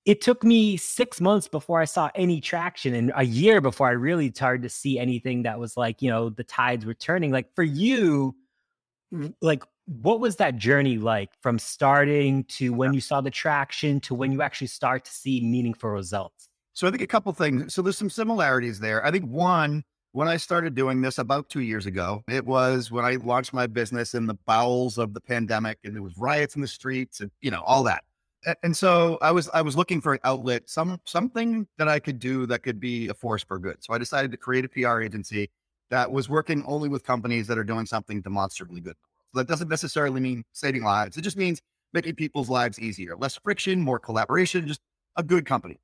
it 0.07 0.21
took 0.21 0.41
me 0.41 0.77
six 0.77 1.19
months 1.19 1.49
before 1.49 1.81
I 1.81 1.85
saw 1.85 2.09
any 2.15 2.39
traction, 2.39 2.95
and 2.95 3.11
a 3.13 3.25
year 3.25 3.59
before 3.59 3.87
I 3.87 3.91
really 3.91 4.31
started 4.31 4.63
to 4.63 4.69
see 4.69 4.97
anything 4.97 5.43
that 5.43 5.59
was 5.59 5.75
like 5.75 6.01
you 6.01 6.09
know 6.09 6.29
the 6.29 6.45
tides 6.45 6.85
were 6.85 6.93
turning. 6.93 7.31
Like 7.31 7.53
for 7.53 7.63
you, 7.63 8.33
like 9.41 9.63
what 9.85 10.21
was 10.21 10.37
that 10.37 10.55
journey 10.55 10.97
like 10.97 11.29
from 11.41 11.59
starting 11.59 12.45
to 12.45 12.73
when 12.73 12.93
you 12.93 13.01
saw 13.01 13.19
the 13.19 13.29
traction 13.29 13.99
to 14.01 14.15
when 14.15 14.31
you 14.31 14.41
actually 14.41 14.67
start 14.67 15.03
to 15.05 15.11
see 15.11 15.41
meaningful 15.41 15.89
results? 15.89 16.47
So 16.73 16.87
I 16.87 16.91
think 16.91 17.03
a 17.03 17.07
couple 17.07 17.33
things. 17.33 17.73
So 17.73 17.81
there's 17.81 17.97
some 17.97 18.09
similarities 18.09 18.79
there. 18.79 19.05
I 19.05 19.11
think 19.11 19.25
one, 19.25 19.83
when 20.13 20.27
I 20.29 20.37
started 20.37 20.73
doing 20.73 21.01
this 21.01 21.17
about 21.17 21.49
two 21.49 21.61
years 21.61 21.85
ago, 21.85 22.23
it 22.29 22.45
was 22.45 22.91
when 22.91 23.03
I 23.03 23.15
launched 23.15 23.53
my 23.53 23.67
business 23.67 24.13
in 24.13 24.25
the 24.25 24.35
bowels 24.45 24.97
of 24.97 25.13
the 25.13 25.21
pandemic 25.21 25.79
and 25.83 25.95
there 25.95 26.03
was 26.03 26.17
riots 26.17 26.55
in 26.55 26.61
the 26.61 26.67
streets 26.67 27.19
and, 27.19 27.31
you 27.41 27.51
know, 27.51 27.61
all 27.65 27.83
that. 27.83 28.03
And 28.63 28.75
so 28.75 29.17
I 29.21 29.31
was 29.31 29.49
I 29.53 29.61
was 29.61 29.75
looking 29.75 29.99
for 30.01 30.13
an 30.13 30.19
outlet, 30.23 30.69
some 30.69 30.99
something 31.05 31.67
that 31.77 31.87
I 31.87 31.99
could 31.99 32.19
do 32.19 32.45
that 32.47 32.63
could 32.63 32.79
be 32.79 33.07
a 33.09 33.13
force 33.13 33.43
for 33.43 33.59
good. 33.59 33.77
So 33.83 33.93
I 33.93 33.97
decided 33.97 34.31
to 34.31 34.37
create 34.37 34.65
a 34.65 34.69
PR 34.69 35.01
agency 35.01 35.49
that 35.89 36.11
was 36.11 36.29
working 36.29 36.63
only 36.65 36.89
with 36.89 37.03
companies 37.03 37.47
that 37.47 37.57
are 37.57 37.63
doing 37.63 37.85
something 37.85 38.21
demonstrably 38.21 38.81
good. 38.81 38.95
So 39.33 39.39
that 39.39 39.47
doesn't 39.47 39.69
necessarily 39.69 40.21
mean 40.21 40.43
saving 40.53 40.83
lives. 40.83 41.17
It 41.17 41.21
just 41.21 41.37
means 41.37 41.61
making 41.93 42.15
people's 42.15 42.49
lives 42.49 42.79
easier, 42.79 43.15
less 43.17 43.37
friction, 43.37 43.81
more 43.81 43.99
collaboration, 43.99 44.67
just 44.67 44.81
a 45.15 45.23
good 45.23 45.45
company 45.45 45.79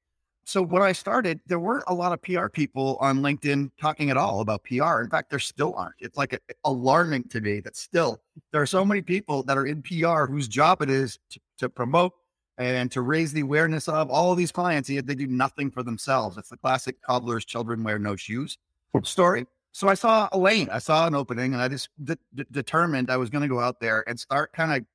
so 0.46 0.62
when 0.62 0.82
I 0.82 0.92
started, 0.92 1.40
there 1.46 1.60
weren't 1.60 1.86
a 1.88 1.94
lot 1.94 2.12
of 2.12 2.22
PR 2.22 2.48
people 2.48 2.98
on 3.00 3.20
LinkedIn 3.20 3.72
talking 3.80 4.10
at 4.10 4.18
all 4.18 4.42
about 4.42 4.64
PR. 4.64 5.02
In 5.02 5.10
fact, 5.10 5.30
there 5.30 5.40
still 5.40 5.74
aren't. 5.76 5.96
It's 6.00 6.18
like 6.18 6.34
a, 6.34 6.40
alarming 6.66 7.30
to 7.30 7.42
me 7.42 7.60
that 7.62 7.76
still 7.76 8.22
there 8.52 8.62
are 8.62 8.68
so 8.68 8.84
many 8.84 9.02
people 9.02 9.44
that 9.44 9.58
are 9.58 9.66
in 9.66 9.82
PR 9.82 10.26
whose 10.26 10.48
job 10.48 10.82
it 10.82 10.90
is 10.90 11.20
to, 11.32 11.40
to 11.60 11.70
promote 11.70 12.14
and 12.58 12.92
to 12.92 13.02
raise 13.02 13.34
the 13.34 13.42
awareness 13.42 13.88
of 13.88 14.10
all 14.10 14.32
of 14.32 14.38
these 14.38 14.52
clients, 14.52 14.90
yet 14.90 15.08
they 15.08 15.16
do 15.16 15.28
nothing 15.28 15.72
for 15.72 15.84
themselves. 15.84 16.38
It's 16.38 16.50
the 16.50 16.58
classic 16.58 17.02
cobbler's 17.02 17.46
children 17.46 17.84
wear 17.84 17.98
no 18.00 18.16
shoes 18.16 18.58
story. 19.04 19.48
So 19.72 19.90
I 19.90 19.96
saw 19.96 20.30
a 20.32 20.38
lane, 20.38 20.70
I 20.72 20.78
saw 20.78 21.08
an 21.08 21.16
opening, 21.16 21.54
and 21.54 21.62
I 21.62 21.68
just 21.68 21.90
d- 22.04 22.16
d- 22.36 22.46
determined 22.52 23.10
I 23.10 23.18
was 23.18 23.32
going 23.32 23.42
to 23.42 23.48
go 23.48 23.60
out 23.60 23.80
there 23.80 24.08
and 24.08 24.20
start 24.20 24.54
kind 24.54 24.72
of 24.72 24.86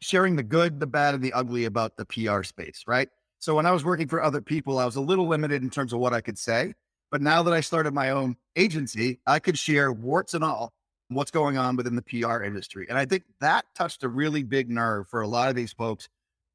sharing 0.00 0.36
the 0.36 0.44
good, 0.44 0.78
the 0.78 0.86
bad, 0.86 1.14
and 1.14 1.24
the 1.24 1.32
ugly 1.32 1.64
about 1.64 1.96
the 1.96 2.04
PR 2.04 2.44
space, 2.44 2.84
right? 2.86 3.08
So 3.40 3.56
when 3.56 3.66
I 3.66 3.72
was 3.72 3.84
working 3.84 4.06
for 4.06 4.22
other 4.22 4.40
people, 4.40 4.78
I 4.78 4.84
was 4.84 4.94
a 4.94 5.00
little 5.00 5.26
limited 5.26 5.62
in 5.62 5.70
terms 5.70 5.92
of 5.92 5.98
what 5.98 6.12
I 6.12 6.20
could 6.20 6.38
say. 6.38 6.74
But 7.10 7.20
now 7.22 7.42
that 7.42 7.54
I 7.54 7.60
started 7.60 7.94
my 7.94 8.10
own 8.10 8.36
agency, 8.54 9.18
I 9.26 9.40
could 9.40 9.58
share 9.58 9.92
warts 9.92 10.34
and 10.34 10.44
all 10.44 10.72
what's 11.08 11.30
going 11.30 11.56
on 11.56 11.74
within 11.74 11.96
the 11.96 12.02
PR 12.02 12.42
industry. 12.42 12.86
And 12.88 12.98
I 12.98 13.06
think 13.06 13.24
that 13.40 13.64
touched 13.74 14.04
a 14.04 14.08
really 14.08 14.42
big 14.42 14.68
nerve 14.68 15.08
for 15.08 15.22
a 15.22 15.28
lot 15.28 15.48
of 15.48 15.56
these 15.56 15.72
folks. 15.72 16.08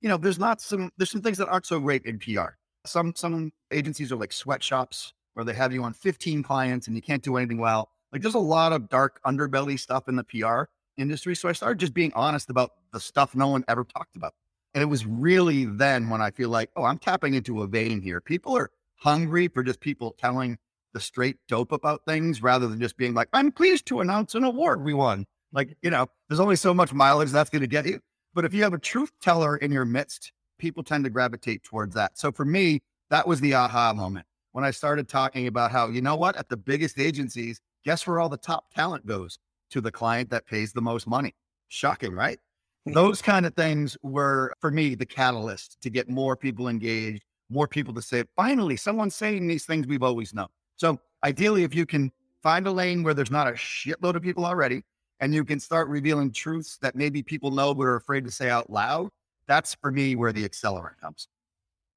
You 0.04 0.10
know, 0.10 0.18
there's 0.18 0.38
not 0.38 0.62
some 0.62 0.92
there's 0.98 1.10
some 1.10 1.22
things 1.22 1.40
that 1.40 1.48
aren't 1.48 1.66
so 1.66 1.80
great 1.80 2.06
in 2.06 2.20
PR. 2.20 2.58
Some 2.86 3.14
some 3.16 3.52
agencies 3.72 4.12
are 4.12 4.18
like 4.18 4.34
sweatshops 4.34 5.14
where 5.34 5.46
they 5.46 5.54
have 5.54 5.74
you 5.74 5.84
on 5.84 5.94
15 5.94 6.44
clients 6.44 6.86
and 6.86 6.96
you 6.96 7.02
can't 7.02 7.24
do 7.24 7.38
anything 7.38 7.58
well. 7.58 7.90
Like 8.12 8.22
there's 8.22 8.36
a 8.36 8.40
lot 8.40 8.74
of 8.74 8.90
dark 8.90 9.20
underbelly 9.26 9.80
stuff 9.80 10.08
in 10.08 10.16
the 10.16 10.24
PR 10.26 10.66
industry. 10.98 11.36
So 11.36 11.50
I 11.50 11.54
started 11.54 11.80
just 11.80 11.94
being 11.94 12.12
honest 12.14 12.50
about 12.50 12.72
the 12.92 13.00
stuff 13.00 13.34
no 13.34 13.48
one 13.48 13.64
ever 13.68 13.84
talked 13.84 14.16
about. 14.16 14.34
And 14.74 14.82
it 14.82 14.88
was 14.88 15.06
really 15.06 15.66
then 15.66 16.10
when 16.10 16.22
I 16.22 16.32
feel 16.32 16.50
like, 16.50 16.70
oh, 16.76 16.84
I'm 16.84 16.98
tapping 16.98 17.34
into 17.34 17.62
a 17.62 17.68
vein 17.68 18.02
here. 18.02 18.20
People 18.22 18.58
are 18.58 18.72
hungry 18.96 19.48
for 19.48 19.64
just 19.64 19.80
people 19.80 20.16
telling 20.20 20.58
the 20.94 21.00
straight 21.00 21.38
dope 21.48 21.72
about 21.72 22.06
things 22.06 22.44
rather 22.44 22.68
than 22.68 22.80
just 22.80 22.98
being 22.98 23.14
like, 23.14 23.30
I'm 23.34 23.52
pleased 23.52 23.86
to 23.88 24.02
announce 24.02 24.36
an 24.36 24.44
award 24.44 24.84
we 24.84 24.94
won. 24.94 25.26
Like, 25.52 25.78
you 25.82 25.90
know, 25.90 26.08
there's 26.28 26.40
only 26.40 26.56
so 26.56 26.74
much 26.74 26.94
mileage 26.94 27.32
that's 27.32 27.50
going 27.50 27.62
to 27.62 27.68
get 27.68 27.86
you. 27.86 28.00
But 28.34 28.46
if 28.46 28.54
you 28.54 28.64
have 28.64 28.74
a 28.74 28.80
truth 28.80 29.12
teller 29.22 29.58
in 29.58 29.72
your 29.72 29.86
midst, 29.86 30.32
people 30.58 30.84
tend 30.84 31.04
to 31.04 31.10
gravitate 31.10 31.64
towards 31.64 31.94
that. 31.96 32.18
So 32.18 32.32
for 32.32 32.46
me, 32.46 32.82
that 33.10 33.28
was 33.28 33.40
the 33.42 33.54
aha 33.54 33.94
moment 33.94 34.26
when 34.54 34.64
I 34.64 34.72
started 34.72 35.10
talking 35.10 35.48
about 35.48 35.72
how, 35.72 35.90
you 35.90 36.02
know 36.02 36.16
what, 36.16 36.38
at 36.38 36.48
the 36.48 36.58
biggest 36.58 37.00
agencies, 37.00 37.60
guess 37.84 38.08
where 38.08 38.20
all 38.20 38.30
the 38.30 38.38
top 38.38 38.74
talent 38.74 39.06
goes? 39.06 39.38
To 39.72 39.82
the 39.82 39.92
client 39.92 40.30
that 40.30 40.46
pays 40.46 40.72
the 40.72 40.82
most 40.82 41.08
money. 41.08 41.36
Shocking, 41.68 42.14
right? 42.14 42.40
Hmm. 42.86 42.94
Those 42.94 43.22
kind 43.22 43.46
of 43.46 43.56
things 43.56 43.98
were, 44.04 44.54
for 44.62 44.70
me, 44.70 44.94
the 44.94 45.06
catalyst 45.06 45.82
to 45.82 45.90
get 45.90 46.08
more 46.08 46.38
people 46.38 46.68
engaged, 46.68 47.24
more 47.50 47.68
people 47.68 47.94
to 47.96 48.02
say, 48.02 48.24
finally, 48.36 48.78
someone's 48.78 49.16
saying 49.16 49.48
these 49.48 49.66
things 49.66 49.88
we've 49.88 50.04
always 50.04 50.34
known. 50.34 50.50
So, 50.76 51.00
ideally, 51.24 51.64
if 51.64 51.74
you 51.74 51.88
can 51.88 52.12
find 52.44 52.68
a 52.68 52.72
lane 52.72 53.02
where 53.02 53.16
there's 53.16 53.32
not 53.32 53.48
a 53.48 53.54
shitload 53.54 54.16
of 54.16 54.22
people 54.22 54.46
already, 54.46 54.84
and 55.24 55.34
you 55.34 55.46
can 55.46 55.58
start 55.58 55.88
revealing 55.88 56.34
truths 56.34 56.78
that 56.82 56.96
maybe 56.96 57.24
people 57.24 57.50
know 57.50 57.74
but 57.74 57.84
are 57.84 57.96
afraid 57.96 58.26
to 58.26 58.32
say 58.32 58.50
out 58.50 58.70
loud, 58.70 59.10
that's 59.48 59.74
for 59.76 59.90
me 59.90 60.18
where 60.18 60.34
the 60.34 60.48
accelerant 60.48 60.98
comes. 61.00 61.30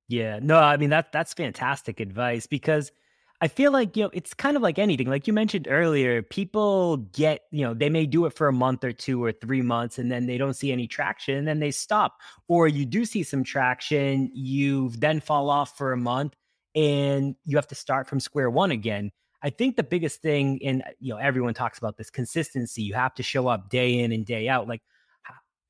Yeah, 0.07 0.39
no, 0.41 0.59
I 0.59 0.77
mean 0.77 0.91
that 0.91 1.11
that's 1.11 1.35
fantastic 1.35 1.99
advice 1.99 2.47
because 2.47 2.93
I 3.41 3.49
feel 3.49 3.73
like, 3.73 3.97
you 3.97 4.05
know, 4.05 4.11
it's 4.13 4.33
kind 4.33 4.57
of 4.57 4.63
like 4.63 4.79
anything. 4.79 5.11
Like 5.11 5.27
you 5.27 5.33
mentioned 5.33 5.67
earlier, 5.69 6.23
people 6.23 6.99
get, 6.99 7.41
you 7.51 7.65
know, 7.65 7.75
they 7.75 7.91
may 7.91 8.07
do 8.07 8.27
it 8.27 8.33
for 8.33 8.47
a 8.47 8.53
month 8.53 8.85
or 8.85 8.93
two 8.93 9.23
or 9.23 9.33
three 9.33 9.61
months 9.61 9.99
and 9.99 10.11
then 10.11 10.27
they 10.27 10.39
don't 10.39 10.55
see 10.55 10.71
any 10.71 10.87
traction 10.87 11.37
and 11.37 11.49
then 11.49 11.59
they 11.59 11.73
stop. 11.73 12.19
Or 12.47 12.69
you 12.69 12.87
do 12.87 13.05
see 13.05 13.25
some 13.25 13.43
traction, 13.43 14.31
you 14.33 14.91
then 14.91 15.19
fall 15.19 15.51
off 15.51 15.77
for 15.77 15.93
a 15.93 15.97
month 15.97 16.35
and 16.77 17.35
you 17.45 17.57
have 17.57 17.67
to 17.69 17.75
start 17.75 18.09
from 18.09 18.21
square 18.21 18.49
one 18.49 18.71
again. 18.71 19.11
I 19.47 19.51
think 19.51 19.77
the 19.77 19.85
biggest 19.85 20.23
thing, 20.23 20.59
and 20.65 20.83
you 20.99 21.15
know, 21.15 21.21
everyone 21.21 21.55
talks 21.55 21.79
about 21.79 21.97
this 21.97 22.11
consistency. 22.11 22.83
You 22.83 22.95
have 22.95 23.15
to 23.15 23.23
show 23.23 23.47
up 23.47 23.71
day 23.71 24.01
in 24.01 24.11
and 24.11 24.27
day 24.27 24.49
out. 24.49 24.67
Like, 24.67 24.83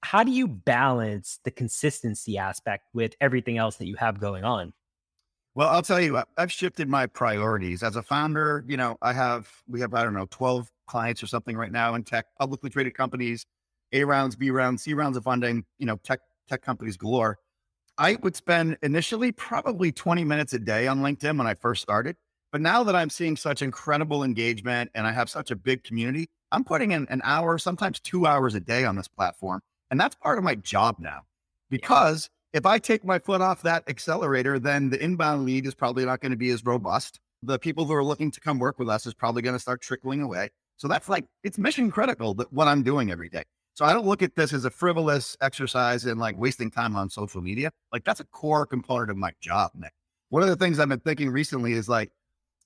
how 0.02 0.24
do 0.24 0.30
you 0.30 0.48
balance 0.48 1.40
the 1.44 1.50
consistency 1.50 2.38
aspect 2.38 2.88
with 2.94 3.14
everything 3.20 3.58
else 3.58 3.76
that 3.76 3.86
you 3.86 3.96
have 3.96 4.18
going 4.18 4.44
on? 4.44 4.72
Well, 5.54 5.68
I'll 5.68 5.82
tell 5.82 6.00
you, 6.00 6.18
I've 6.38 6.50
shifted 6.50 6.88
my 6.88 7.04
priorities 7.04 7.82
as 7.82 7.96
a 7.96 8.02
founder. 8.02 8.64
You 8.66 8.78
know, 8.78 8.96
I 9.02 9.12
have, 9.12 9.50
we 9.68 9.80
have, 9.82 9.92
I 9.92 10.04
don't 10.04 10.14
know, 10.14 10.26
12 10.30 10.70
clients 10.86 11.22
or 11.22 11.26
something 11.26 11.54
right 11.54 11.72
now 11.72 11.94
in 11.96 12.02
tech, 12.02 12.26
publicly 12.38 12.70
traded 12.70 12.94
companies, 12.94 13.44
A 13.92 14.04
rounds, 14.04 14.36
B 14.36 14.50
rounds, 14.50 14.84
C 14.84 14.94
rounds 14.94 15.18
of 15.18 15.24
funding, 15.24 15.66
you 15.78 15.84
know, 15.84 15.96
tech, 15.96 16.20
tech 16.48 16.62
companies 16.62 16.96
galore. 16.96 17.38
I 17.98 18.16
would 18.22 18.36
spend 18.36 18.78
initially 18.82 19.32
probably 19.32 19.92
20 19.92 20.24
minutes 20.24 20.54
a 20.54 20.58
day 20.58 20.86
on 20.86 21.00
LinkedIn 21.00 21.36
when 21.36 21.46
I 21.46 21.52
first 21.52 21.82
started. 21.82 22.16
But 22.56 22.62
now 22.62 22.82
that 22.84 22.96
I'm 22.96 23.10
seeing 23.10 23.36
such 23.36 23.60
incredible 23.60 24.24
engagement 24.24 24.90
and 24.94 25.06
I 25.06 25.12
have 25.12 25.28
such 25.28 25.50
a 25.50 25.56
big 25.56 25.84
community, 25.84 26.30
I'm 26.50 26.64
putting 26.64 26.92
in 26.92 27.06
an 27.10 27.20
hour, 27.22 27.58
sometimes 27.58 28.00
two 28.00 28.26
hours 28.26 28.54
a 28.54 28.60
day 28.60 28.86
on 28.86 28.96
this 28.96 29.08
platform. 29.08 29.60
And 29.90 30.00
that's 30.00 30.14
part 30.14 30.38
of 30.38 30.44
my 30.44 30.54
job 30.54 30.96
now 30.98 31.24
because 31.68 32.30
if 32.54 32.64
I 32.64 32.78
take 32.78 33.04
my 33.04 33.18
foot 33.18 33.42
off 33.42 33.60
that 33.64 33.86
accelerator, 33.90 34.58
then 34.58 34.88
the 34.88 34.98
inbound 35.04 35.44
lead 35.44 35.66
is 35.66 35.74
probably 35.74 36.06
not 36.06 36.22
going 36.22 36.30
to 36.30 36.38
be 36.38 36.48
as 36.48 36.64
robust. 36.64 37.20
The 37.42 37.58
people 37.58 37.84
who 37.84 37.92
are 37.92 38.02
looking 38.02 38.30
to 38.30 38.40
come 38.40 38.58
work 38.58 38.78
with 38.78 38.88
us 38.88 39.04
is 39.04 39.12
probably 39.12 39.42
going 39.42 39.54
to 39.54 39.60
start 39.60 39.82
trickling 39.82 40.22
away. 40.22 40.48
So 40.78 40.88
that's 40.88 41.10
like, 41.10 41.26
it's 41.44 41.58
mission 41.58 41.90
critical 41.90 42.32
that 42.36 42.50
what 42.54 42.68
I'm 42.68 42.82
doing 42.82 43.10
every 43.10 43.28
day. 43.28 43.42
So 43.74 43.84
I 43.84 43.92
don't 43.92 44.06
look 44.06 44.22
at 44.22 44.34
this 44.34 44.54
as 44.54 44.64
a 44.64 44.70
frivolous 44.70 45.36
exercise 45.42 46.06
and 46.06 46.18
like 46.18 46.38
wasting 46.38 46.70
time 46.70 46.96
on 46.96 47.10
social 47.10 47.42
media. 47.42 47.70
Like 47.92 48.04
that's 48.04 48.20
a 48.20 48.24
core 48.24 48.64
component 48.64 49.10
of 49.10 49.18
my 49.18 49.32
job, 49.42 49.72
Nick. 49.74 49.92
One 50.30 50.42
of 50.42 50.48
the 50.48 50.56
things 50.56 50.78
I've 50.78 50.88
been 50.88 51.00
thinking 51.00 51.28
recently 51.28 51.74
is 51.74 51.86
like 51.86 52.10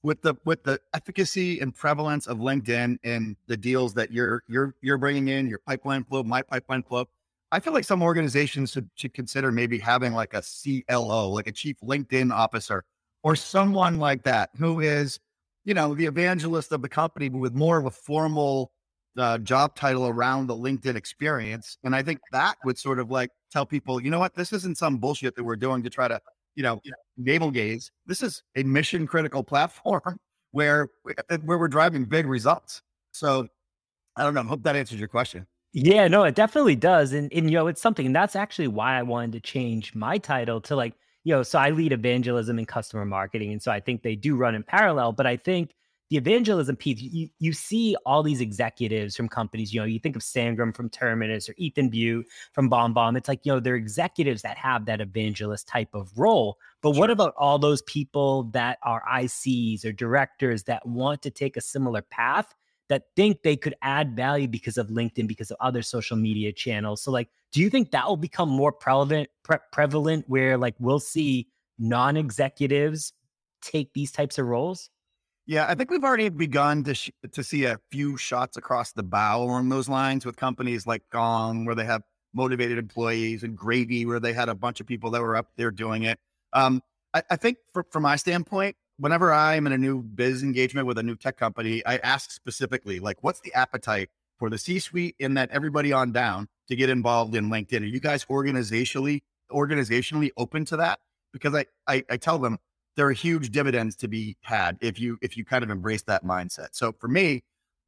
with 0.03 0.23
the 0.23 0.35
with 0.45 0.63
the 0.65 0.81
efficacy 0.95 1.61
and 1.61 1.75
prevalence 1.75 2.27
of 2.27 2.39
LinkedIn 2.39 2.99
and 3.05 3.37
the 3.47 3.57
deals 3.57 3.95
that 3.95 4.11
you're 4.13 4.43
you're 4.49 4.75
you're 4.81 4.99
bringing 4.99 5.29
in, 5.29 5.49
your 5.49 5.61
pipeline 5.67 6.05
flow, 6.05 6.23
my 6.23 6.43
pipeline 6.43 6.83
flow. 6.83 7.07
I 7.53 7.59
feel 7.59 7.73
like 7.73 7.85
some 7.85 8.03
organizations 8.03 8.71
should, 8.71 8.89
should 8.95 9.13
consider 9.13 9.51
maybe 9.51 9.79
having 9.79 10.13
like 10.13 10.35
a 10.35 10.43
CLO, 10.43 11.31
like 11.31 11.49
a 11.49 11.53
chief 11.53 11.77
LinkedIn 11.83 12.33
officer, 12.33 12.85
or 13.25 13.35
someone 13.35 13.99
like 13.99 14.23
that 14.23 14.51
who 14.57 14.81
is, 14.81 15.19
you 15.65 15.75
know, 15.75 15.95
the 15.95 16.07
evangelist 16.07 16.71
of 16.71 16.81
the 16.81 16.89
company, 16.89 17.29
but 17.29 17.39
with 17.39 17.55
more 17.55 17.79
of 17.79 17.87
a 17.87 17.91
formal 17.91 18.71
uh, 19.19 19.39
job 19.39 19.75
title 19.75 20.07
around 20.07 20.47
the 20.47 20.55
LinkedIn 20.55 20.95
experience. 20.95 21.77
And 21.83 21.95
I 21.97 22.03
think 22.03 22.21
that 22.31 22.57
would 22.65 22.79
sort 22.79 23.01
of 23.01 23.11
like 23.11 23.31
tell 23.51 23.67
people, 23.67 24.01
you 24.01 24.11
know 24.11 24.21
what, 24.21 24.35
this 24.35 24.53
isn't 24.53 24.79
some 24.79 24.99
bullshit 24.99 25.35
that 25.35 25.43
we're 25.43 25.57
doing 25.57 25.83
to 25.83 25.91
try 25.91 26.07
to, 26.07 26.21
you 26.55 26.63
know, 26.63 26.81
navel 27.17 27.51
gaze. 27.51 27.91
This 28.07 28.23
is 28.23 28.43
a 28.57 28.63
mission 28.63 29.07
critical 29.07 29.43
platform 29.53 30.19
where 30.53 30.89
uh, 31.31 31.39
where 31.45 31.59
we're 31.59 31.69
driving 31.69 32.05
big 32.05 32.27
results. 32.27 32.83
So 33.13 33.49
I 34.17 34.25
don't 34.25 34.35
know. 34.35 34.41
I 34.41 34.45
hope 34.45 34.63
that 34.65 34.77
answers 34.77 34.99
your 34.99 35.09
question. 35.09 35.47
Yeah, 35.73 36.09
no, 36.09 36.25
it 36.25 36.35
definitely 36.35 36.75
does. 36.75 37.13
And, 37.13 37.33
and, 37.33 37.49
you 37.49 37.57
know, 37.57 37.69
it's 37.69 37.81
something 37.81 38.05
and 38.05 38.15
that's 38.15 38.35
actually 38.35 38.69
why 38.69 38.99
I 38.99 39.03
wanted 39.03 39.33
to 39.33 39.41
change 39.41 39.95
my 39.95 40.19
title 40.19 40.61
to 40.63 40.75
like, 40.75 40.95
you 41.23 41.33
know, 41.33 41.43
so 41.45 41.59
I 41.59 41.71
lead 41.71 41.93
evangelism 41.93 42.59
and 42.59 42.67
customer 42.67 43.05
marketing. 43.05 43.53
And 43.53 43.63
so 43.63 43.71
I 43.71 43.79
think 43.79 44.03
they 44.03 44.17
do 44.17 44.37
run 44.37 44.55
in 44.57 44.65
parallel. 44.65 45.13
But 45.13 45.27
I 45.27 45.37
think 45.37 45.75
the 46.11 46.17
evangelism 46.17 46.75
piece, 46.75 47.01
you, 47.01 47.29
you 47.39 47.53
see 47.53 47.95
all 48.05 48.25
these 48.25 48.41
executives 48.41 49.17
from 49.17 49.29
companies, 49.29 49.73
you 49.73 49.81
know, 49.81 49.87
you 49.87 50.01
think 50.01 50.17
of 50.17 50.23
Sangram 50.23 50.75
from 50.75 50.91
Terminus 50.91 51.49
or 51.49 51.55
Ethan 51.57 51.89
Beute 51.89 52.25
from 52.53 52.69
BombBomb. 52.69 53.17
It's 53.17 53.29
like, 53.29 53.47
you 53.47 53.53
know, 53.53 53.61
they're 53.61 53.77
executives 53.77 54.43
that 54.43 54.59
have 54.59 54.87
that 54.87 55.01
evangelist 55.01 55.69
type 55.69 55.95
of 55.95 56.11
role. 56.19 56.59
But 56.83 56.95
sure. 56.95 57.01
what 57.01 57.11
about 57.11 57.35
all 57.39 57.61
those 57.61 57.83
people 57.83 58.45
that 58.53 58.79
are 58.83 59.05
ICs 59.09 59.85
or 59.85 59.93
directors 59.93 60.65
that 60.65 60.85
want 60.85 61.23
to 61.23 61.31
take 61.31 61.57
a 61.57 61.61
similar 61.61 62.03
path 62.03 62.53
that 62.89 63.05
think 63.15 63.45
they 63.45 63.57
could 63.57 63.77
add 63.83 64.17
value 64.17 64.49
because 64.49 64.79
of 64.79 64.89
LinkedIn, 64.89 65.29
because 65.29 65.53
of 65.53 65.59
other 65.61 65.81
social 65.81 66.17
media 66.17 66.53
channels? 66.53 67.03
So, 67.03 67.13
like, 67.13 67.29
do 67.53 67.61
you 67.61 67.71
think 67.71 67.93
that 67.93 68.09
will 68.09 68.17
become 68.17 68.49
more 68.49 68.73
prevalent, 68.73 69.29
pre- 69.45 69.59
prevalent 69.71 70.25
where 70.27 70.59
like 70.59 70.75
we'll 70.81 70.99
see 70.99 71.47
non 71.79 72.17
executives 72.17 73.13
take 73.63 73.93
these 73.93 74.11
types 74.11 74.39
of 74.39 74.47
roles? 74.47 74.91
Yeah, 75.51 75.67
I 75.69 75.75
think 75.75 75.91
we've 75.91 76.05
already 76.05 76.29
begun 76.29 76.85
to 76.85 76.95
sh- 76.95 77.11
to 77.33 77.43
see 77.43 77.65
a 77.65 77.77
few 77.91 78.17
shots 78.17 78.57
across 78.57 78.93
the 78.93 79.03
bow 79.03 79.43
along 79.43 79.69
those 79.69 79.89
lines 79.89 80.25
with 80.25 80.37
companies 80.37 80.87
like 80.87 81.03
Gong, 81.11 81.65
where 81.65 81.75
they 81.75 81.87
have 81.87 82.05
motivated 82.33 82.79
employees, 82.79 83.43
and 83.43 83.57
Gravy, 83.57 84.07
where 84.07 84.21
they 84.21 84.33
had 84.33 84.49
a 84.49 84.55
bunch 84.55 84.79
of 84.79 84.87
people 84.87 85.11
that 85.11 85.21
were 85.21 85.35
up 85.35 85.49
there 85.57 85.73
doing 85.73 86.05
it. 86.05 86.21
Um, 86.53 86.81
I, 87.15 87.25
I, 87.33 87.35
think 87.35 87.59
for, 87.73 87.85
from 87.91 88.05
my 88.05 88.15
standpoint, 88.15 88.77
whenever 88.99 89.33
I'm 89.33 89.67
in 89.67 89.73
a 89.73 89.79
new 89.79 90.05
biz 90.05 90.45
engagement 90.45 90.87
with 90.87 90.99
a 90.99 91.03
new 91.03 91.17
tech 91.17 91.37
company, 91.37 91.85
I 91.85 91.97
ask 91.97 92.31
specifically, 92.31 93.01
like, 93.01 93.17
what's 93.25 93.41
the 93.41 93.53
appetite 93.53 94.11
for 94.39 94.51
the 94.51 94.59
C-suite 94.59 95.17
and 95.19 95.37
that 95.37 95.51
everybody 95.51 95.93
on 95.93 96.13
down 96.13 96.47
to 96.69 96.77
get 96.77 96.91
involved 96.91 97.35
in 97.35 97.51
LinkedIn? 97.51 97.81
Are 97.81 97.87
you 97.87 97.99
guys 97.99 98.25
organizationally 98.27 99.23
organizationally 99.51 100.31
open 100.37 100.65
to 100.67 100.77
that? 100.77 101.01
Because 101.33 101.57
I, 101.57 101.67
I, 101.89 102.05
I 102.09 102.19
tell 102.19 102.39
them 102.39 102.59
there 102.97 103.07
are 103.07 103.13
huge 103.13 103.51
dividends 103.51 103.97
to 103.97 104.09
be 104.09 104.37
had 104.43 104.77
if 104.81 105.01
you 105.01 105.19
if 105.23 105.37
you 105.37 105.45
kind 105.45 105.65
of 105.65 105.71
embrace 105.71 106.03
that 106.03 106.25
mindset. 106.25 106.69
So 106.73 106.93
for 106.99 107.09
me, 107.09 107.43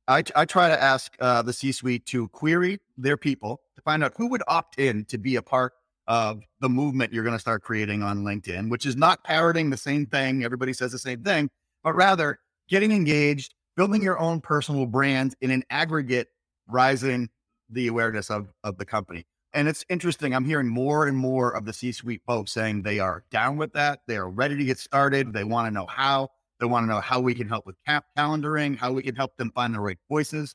I, 0.09 0.23
I 0.35 0.45
try 0.45 0.69
to 0.69 0.83
ask 0.83 1.15
uh, 1.21 1.43
the 1.43 1.53
C-suite 1.53 2.07
to 2.07 2.29
query 2.29 2.81
their 2.97 3.17
people 3.17 3.61
to 3.77 3.83
find 3.83 4.03
out 4.03 4.13
who 4.17 4.29
would 4.29 4.43
opt 4.49 4.79
in 4.79 5.05
to 5.07 5.19
be 5.19 5.37
a 5.37 5.43
part 5.43 5.75
of 6.09 6.43
the 6.61 6.69
movement 6.69 7.13
you're 7.13 7.23
going 7.23 7.37
to 7.37 7.41
start 7.41 7.63
creating 7.63 8.03
on 8.03 8.25
LinkedIn, 8.25 8.69
which 8.69 8.85
is 8.85 8.97
not 8.97 9.23
parroting 9.23 9.71
the 9.71 9.77
same 9.77 10.05
thing. 10.07 10.45
Everybody 10.45 10.73
says 10.73 10.91
the 10.91 10.99
same 10.99 11.23
thing, 11.23 11.49
but 11.85 11.95
rather 11.95 12.41
getting 12.69 12.91
engaged, 12.91 13.55
building 13.77 14.03
your 14.03 14.19
own 14.19 14.41
personal 14.41 14.87
brand 14.87 15.37
in 15.41 15.51
an 15.51 15.63
aggregate, 15.71 16.29
rising 16.67 17.29
the 17.71 17.87
awareness 17.87 18.31
of 18.31 18.53
of 18.65 18.79
the 18.79 18.85
company. 18.85 19.25
And 19.55 19.69
it's 19.69 19.85
interesting. 19.91 20.35
I'm 20.35 20.45
hearing 20.45 20.69
more 20.69 21.07
and 21.07 21.17
more 21.17 21.51
of 21.55 21.67
the 21.67 21.73
C 21.73 21.93
suite 21.93 22.23
folks 22.27 22.53
saying 22.53 22.83
they 22.83 23.01
are 23.01 23.25
down 23.31 23.57
with 23.59 23.75
that. 23.75 24.01
They 24.07 24.17
are 24.17 24.29
ready 24.29 24.57
to 24.57 24.65
get 24.65 24.79
started. 24.79 25.33
They 25.33 25.45
want 25.45 25.67
to 25.67 25.71
know 25.71 25.87
how. 25.87 26.31
They 26.59 26.67
want 26.67 26.85
to 26.85 26.89
know 26.89 27.01
how 27.01 27.21
we 27.21 27.35
can 27.35 27.49
help 27.49 27.67
with 27.67 27.77
cap 27.87 28.07
calendaring, 28.17 28.77
how 28.79 28.93
we 28.93 29.03
can 29.03 29.17
help 29.17 29.37
them 29.37 29.51
find 29.51 29.75
the 29.75 29.81
right 29.81 29.99
voices. 30.09 30.55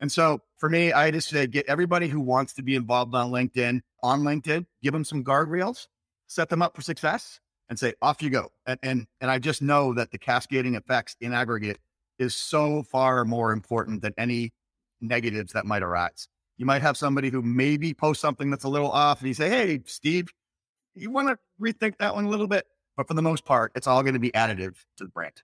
And 0.00 0.10
so 0.10 0.40
for 0.56 0.68
me, 0.68 0.92
I 0.92 1.10
just 1.10 1.28
say 1.28 1.46
get 1.46 1.66
everybody 1.68 2.08
who 2.08 2.20
wants 2.20 2.54
to 2.54 2.62
be 2.62 2.76
involved 2.76 3.14
on 3.14 3.30
LinkedIn 3.30 3.80
on 4.02 4.22
LinkedIn, 4.22 4.66
give 4.82 4.92
them 4.92 5.04
some 5.04 5.24
guardrails, 5.24 5.88
set 6.28 6.48
them 6.48 6.62
up 6.62 6.76
for 6.76 6.82
success, 6.82 7.40
and 7.68 7.78
say, 7.78 7.94
off 8.00 8.22
you 8.22 8.30
go. 8.30 8.50
And 8.66 8.78
and 8.82 9.06
and 9.20 9.30
I 9.30 9.38
just 9.38 9.60
know 9.60 9.92
that 9.94 10.10
the 10.10 10.18
cascading 10.18 10.74
effects 10.74 11.16
in 11.20 11.32
aggregate 11.32 11.78
is 12.18 12.34
so 12.34 12.82
far 12.82 13.24
more 13.24 13.52
important 13.52 14.02
than 14.02 14.14
any 14.16 14.52
negatives 15.00 15.52
that 15.52 15.66
might 15.66 15.82
arise. 15.82 16.28
You 16.58 16.66
might 16.66 16.82
have 16.82 16.96
somebody 16.96 17.30
who 17.30 17.40
maybe 17.40 17.94
posts 17.94 18.20
something 18.20 18.50
that's 18.50 18.64
a 18.64 18.68
little 18.68 18.90
off 18.90 19.20
and 19.20 19.28
you 19.28 19.34
say, 19.34 19.48
Hey, 19.48 19.80
Steve, 19.86 20.28
you 20.94 21.10
want 21.10 21.28
to 21.28 21.38
rethink 21.60 21.96
that 21.98 22.14
one 22.14 22.26
a 22.26 22.28
little 22.28 22.48
bit? 22.48 22.66
But 22.96 23.08
for 23.08 23.14
the 23.14 23.22
most 23.22 23.44
part, 23.44 23.72
it's 23.74 23.86
all 23.86 24.02
going 24.02 24.14
to 24.14 24.20
be 24.20 24.32
additive 24.32 24.74
to 24.96 25.04
the 25.04 25.10
brand. 25.10 25.42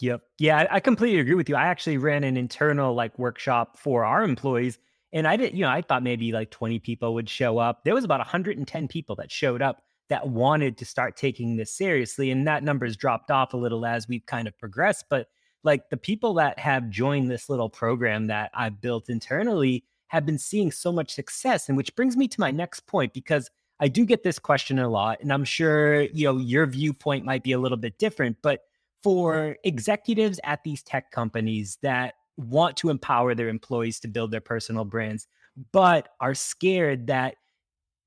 Yep. 0.00 0.22
Yeah, 0.38 0.66
I 0.70 0.80
completely 0.80 1.20
agree 1.20 1.34
with 1.34 1.48
you. 1.48 1.56
I 1.56 1.64
actually 1.64 1.98
ran 1.98 2.24
an 2.24 2.36
internal 2.36 2.94
like 2.94 3.18
workshop 3.18 3.78
for 3.78 4.04
our 4.04 4.22
employees 4.22 4.78
and 5.12 5.26
I 5.26 5.36
didn't, 5.36 5.54
you 5.54 5.64
know, 5.64 5.70
I 5.70 5.82
thought 5.82 6.02
maybe 6.02 6.32
like 6.32 6.50
20 6.50 6.78
people 6.78 7.14
would 7.14 7.28
show 7.28 7.58
up. 7.58 7.84
There 7.84 7.94
was 7.94 8.04
about 8.04 8.20
110 8.20 8.88
people 8.88 9.16
that 9.16 9.30
showed 9.30 9.60
up 9.62 9.82
that 10.08 10.28
wanted 10.28 10.76
to 10.78 10.84
start 10.84 11.16
taking 11.16 11.56
this 11.56 11.72
seriously. 11.72 12.30
And 12.30 12.46
that 12.46 12.62
number's 12.62 12.96
dropped 12.96 13.30
off 13.30 13.52
a 13.52 13.56
little 13.56 13.84
as 13.84 14.08
we've 14.08 14.26
kind 14.26 14.46
of 14.46 14.56
progressed. 14.58 15.06
But 15.10 15.28
like 15.64 15.90
the 15.90 15.96
people 15.96 16.34
that 16.34 16.58
have 16.58 16.90
joined 16.90 17.30
this 17.30 17.48
little 17.48 17.68
program 17.68 18.28
that 18.28 18.50
I've 18.54 18.80
built 18.80 19.08
internally, 19.08 19.84
have 20.10 20.26
been 20.26 20.38
seeing 20.38 20.70
so 20.70 20.92
much 20.92 21.12
success. 21.12 21.68
And 21.68 21.76
which 21.76 21.94
brings 21.94 22.16
me 22.16 22.28
to 22.28 22.40
my 22.40 22.50
next 22.50 22.86
point, 22.86 23.12
because 23.12 23.48
I 23.80 23.88
do 23.88 24.04
get 24.04 24.22
this 24.22 24.38
question 24.38 24.78
a 24.78 24.88
lot, 24.88 25.20
and 25.22 25.32
I'm 25.32 25.44
sure 25.44 26.02
you 26.02 26.26
know 26.26 26.38
your 26.38 26.66
viewpoint 26.66 27.24
might 27.24 27.42
be 27.42 27.52
a 27.52 27.58
little 27.58 27.78
bit 27.78 27.98
different, 27.98 28.36
but 28.42 28.60
for 29.02 29.56
executives 29.64 30.38
at 30.44 30.62
these 30.64 30.82
tech 30.82 31.10
companies 31.10 31.78
that 31.82 32.14
want 32.36 32.76
to 32.78 32.90
empower 32.90 33.34
their 33.34 33.48
employees 33.48 34.00
to 34.00 34.08
build 34.08 34.30
their 34.30 34.40
personal 34.40 34.84
brands, 34.84 35.26
but 35.72 36.08
are 36.20 36.34
scared 36.34 37.06
that 37.06 37.36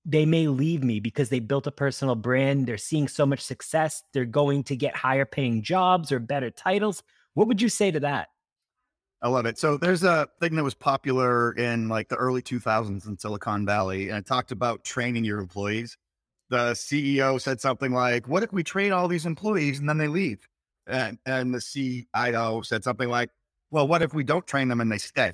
they 0.06 0.26
may 0.26 0.48
leave 0.48 0.84
me 0.84 1.00
because 1.00 1.30
they 1.30 1.39
built 1.39 1.66
a 1.66 1.72
personal 1.72 2.16
brand. 2.16 2.68
They're 2.68 2.78
seeing 2.78 3.08
so 3.08 3.26
much 3.26 3.39
success. 3.39 4.04
They're 4.13 4.26
going 4.26 4.63
to 4.66 4.76
get 4.76 4.96
higher 4.96 5.26
paying 5.26 5.63
jobs 5.63 6.12
or 6.12 6.20
better 6.20 6.52
titles. 6.52 7.02
What 7.34 7.48
would 7.48 7.62
you 7.62 7.70
say 7.70 7.89
to 7.92 8.02
that? 8.02 8.28
I 9.24 9.30
love 9.30 9.46
it. 9.46 9.58
So 9.58 9.78
there's 9.78 10.04
a 10.04 10.28
thing 10.42 10.56
that 10.58 10.66
was 10.66 10.74
popular 10.74 11.54
in 11.54 11.88
like 11.88 12.10
the 12.10 12.18
early 12.18 12.42
2000s 12.42 13.08
in 13.08 13.18
Silicon 13.18 13.66
Valley, 13.66 14.10
and 14.10 14.18
it 14.18 14.26
talked 14.26 14.52
about 14.52 14.84
training 14.84 15.24
your 15.24 15.40
employees. 15.40 15.98
The 16.50 16.74
CEO 16.74 17.40
said 17.40 17.62
something 17.62 17.94
like, 17.94 18.28
"What 18.28 18.44
if 18.44 18.52
we 18.52 18.64
train 18.64 18.92
all 18.92 19.08
these 19.08 19.26
employees 19.26 19.80
and 19.80 19.88
then 19.88 19.98
they 19.98 20.10
leave?" 20.10 20.46
And, 20.86 21.20
and 21.26 21.54
the 21.56 21.62
CIO 21.62 22.62
said 22.64 22.84
something 22.84 23.08
like, 23.08 23.30
"Well, 23.72 23.88
what 23.88 24.02
if 24.02 24.14
we 24.14 24.26
don't 24.26 24.46
train 24.46 24.68
them 24.68 24.82
and 24.82 24.92
they 24.92 24.98
stay?" 24.98 25.34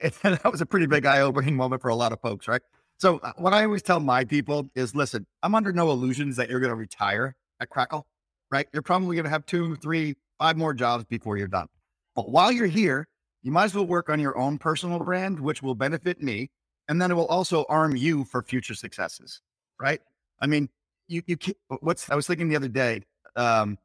And 0.02 0.38
that 0.38 0.50
was 0.50 0.62
a 0.62 0.66
pretty 0.66 0.86
big 0.86 1.06
eye-opening 1.06 1.54
moment 1.54 1.82
for 1.82 1.88
a 1.88 1.94
lot 1.94 2.12
of 2.12 2.20
folks, 2.20 2.48
right? 2.48 2.62
So 2.98 3.18
uh, 3.18 3.32
what 3.36 3.52
I 3.52 3.64
always 3.64 3.82
tell 3.82 4.00
my 4.00 4.24
people 4.24 4.70
is, 4.74 4.94
listen, 4.96 5.26
I'm 5.42 5.54
under 5.54 5.72
no 5.72 5.90
illusions 5.90 6.36
that 6.36 6.48
you're 6.50 6.60
going 6.60 6.70
to 6.70 6.76
retire 6.76 7.36
at 7.60 7.68
Crackle, 7.68 8.06
right? 8.50 8.66
You're 8.72 8.82
probably 8.82 9.16
going 9.16 9.24
to 9.24 9.30
have 9.30 9.46
two, 9.46 9.76
three, 9.76 10.16
five 10.38 10.56
more 10.56 10.74
jobs 10.74 11.04
before 11.04 11.36
you're 11.36 11.46
done. 11.46 11.68
But 12.14 12.30
while 12.30 12.52
you're 12.52 12.66
here, 12.66 13.08
you 13.42 13.50
might 13.50 13.64
as 13.64 13.74
well 13.74 13.86
work 13.86 14.08
on 14.08 14.20
your 14.20 14.36
own 14.38 14.58
personal 14.58 14.98
brand, 14.98 15.40
which 15.40 15.62
will 15.62 15.74
benefit 15.74 16.22
me. 16.22 16.50
And 16.88 17.00
then 17.00 17.10
it 17.10 17.14
will 17.14 17.26
also 17.26 17.64
arm 17.68 17.96
you 17.96 18.24
for 18.24 18.42
future 18.42 18.74
successes. 18.74 19.40
Right. 19.80 20.00
I 20.40 20.46
mean, 20.46 20.68
you, 21.08 21.22
you 21.26 21.36
can't, 21.36 21.56
what's, 21.80 22.10
I 22.10 22.14
was 22.14 22.26
thinking 22.26 22.48
the 22.48 22.56
other 22.56 22.68
day 22.68 23.02
um, 23.36 23.78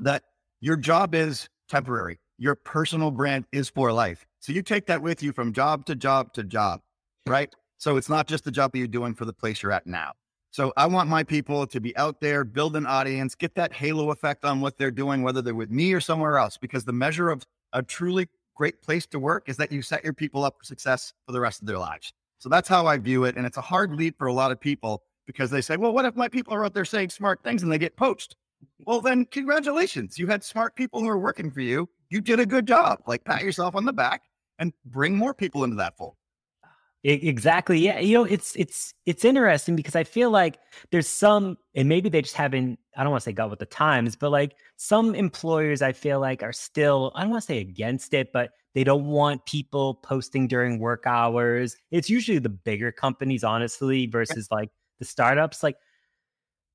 that 0.00 0.24
your 0.60 0.76
job 0.76 1.14
is 1.14 1.48
temporary. 1.68 2.18
Your 2.38 2.54
personal 2.54 3.10
brand 3.10 3.44
is 3.52 3.70
for 3.70 3.92
life. 3.92 4.26
So 4.40 4.52
you 4.52 4.62
take 4.62 4.86
that 4.86 5.02
with 5.02 5.22
you 5.22 5.32
from 5.32 5.52
job 5.52 5.86
to 5.86 5.94
job 5.94 6.32
to 6.34 6.42
job. 6.42 6.80
Right. 7.26 7.54
So 7.78 7.96
it's 7.96 8.08
not 8.08 8.26
just 8.26 8.44
the 8.44 8.50
job 8.50 8.72
that 8.72 8.78
you're 8.78 8.88
doing 8.88 9.14
for 9.14 9.24
the 9.24 9.32
place 9.32 9.62
you're 9.62 9.72
at 9.72 9.86
now. 9.86 10.12
So 10.52 10.70
I 10.76 10.86
want 10.86 11.08
my 11.08 11.24
people 11.24 11.66
to 11.66 11.80
be 11.80 11.96
out 11.96 12.20
there, 12.20 12.44
build 12.44 12.76
an 12.76 12.84
audience, 12.84 13.34
get 13.34 13.54
that 13.54 13.72
halo 13.72 14.10
effect 14.10 14.44
on 14.44 14.60
what 14.60 14.76
they're 14.76 14.90
doing, 14.90 15.22
whether 15.22 15.40
they're 15.40 15.54
with 15.54 15.70
me 15.70 15.94
or 15.94 16.00
somewhere 16.00 16.36
else, 16.36 16.58
because 16.58 16.84
the 16.84 16.92
measure 16.92 17.30
of 17.30 17.46
a 17.72 17.82
truly 17.82 18.28
great 18.54 18.82
place 18.82 19.06
to 19.06 19.18
work 19.18 19.48
is 19.48 19.56
that 19.56 19.72
you 19.72 19.80
set 19.80 20.04
your 20.04 20.12
people 20.12 20.44
up 20.44 20.56
for 20.58 20.64
success 20.64 21.14
for 21.24 21.32
the 21.32 21.40
rest 21.40 21.62
of 21.62 21.66
their 21.66 21.78
lives. 21.78 22.12
So 22.36 22.50
that's 22.50 22.68
how 22.68 22.86
I 22.86 22.98
view 22.98 23.24
it. 23.24 23.36
And 23.36 23.46
it's 23.46 23.56
a 23.56 23.62
hard 23.62 23.94
lead 23.94 24.14
for 24.18 24.26
a 24.26 24.32
lot 24.34 24.52
of 24.52 24.60
people 24.60 25.02
because 25.26 25.50
they 25.50 25.62
say, 25.62 25.78
well, 25.78 25.94
what 25.94 26.04
if 26.04 26.16
my 26.16 26.28
people 26.28 26.52
are 26.52 26.66
out 26.66 26.74
there 26.74 26.84
saying 26.84 27.08
smart 27.08 27.42
things 27.42 27.62
and 27.62 27.72
they 27.72 27.78
get 27.78 27.96
poached? 27.96 28.36
Well, 28.84 29.00
then 29.00 29.24
congratulations. 29.24 30.18
You 30.18 30.26
had 30.26 30.44
smart 30.44 30.76
people 30.76 31.00
who 31.00 31.08
are 31.08 31.18
working 31.18 31.50
for 31.50 31.62
you. 31.62 31.88
You 32.10 32.20
did 32.20 32.40
a 32.40 32.46
good 32.46 32.66
job. 32.66 32.98
Like 33.06 33.24
pat 33.24 33.42
yourself 33.42 33.74
on 33.74 33.86
the 33.86 33.92
back 33.94 34.24
and 34.58 34.74
bring 34.84 35.16
more 35.16 35.32
people 35.32 35.64
into 35.64 35.76
that 35.76 35.96
fold. 35.96 36.16
Exactly. 37.04 37.80
Yeah. 37.80 37.98
You 37.98 38.18
know, 38.18 38.24
it's 38.24 38.54
it's 38.54 38.94
it's 39.06 39.24
interesting 39.24 39.74
because 39.74 39.96
I 39.96 40.04
feel 40.04 40.30
like 40.30 40.58
there's 40.92 41.08
some, 41.08 41.58
and 41.74 41.88
maybe 41.88 42.08
they 42.08 42.22
just 42.22 42.36
haven't. 42.36 42.78
I 42.96 43.02
don't 43.02 43.10
want 43.10 43.22
to 43.22 43.24
say 43.24 43.32
got 43.32 43.50
with 43.50 43.58
the 43.58 43.66
times, 43.66 44.14
but 44.14 44.30
like 44.30 44.54
some 44.76 45.14
employers, 45.16 45.82
I 45.82 45.92
feel 45.92 46.20
like 46.20 46.44
are 46.44 46.52
still. 46.52 47.10
I 47.16 47.22
don't 47.22 47.30
want 47.30 47.42
to 47.42 47.46
say 47.46 47.58
against 47.58 48.14
it, 48.14 48.30
but 48.32 48.50
they 48.74 48.84
don't 48.84 49.06
want 49.06 49.44
people 49.46 49.96
posting 49.96 50.46
during 50.46 50.78
work 50.78 51.02
hours. 51.06 51.76
It's 51.90 52.08
usually 52.08 52.38
the 52.38 52.48
bigger 52.48 52.92
companies, 52.92 53.42
honestly, 53.42 54.06
versus 54.06 54.46
like 54.52 54.70
the 55.00 55.04
startups. 55.04 55.64
Like 55.64 55.76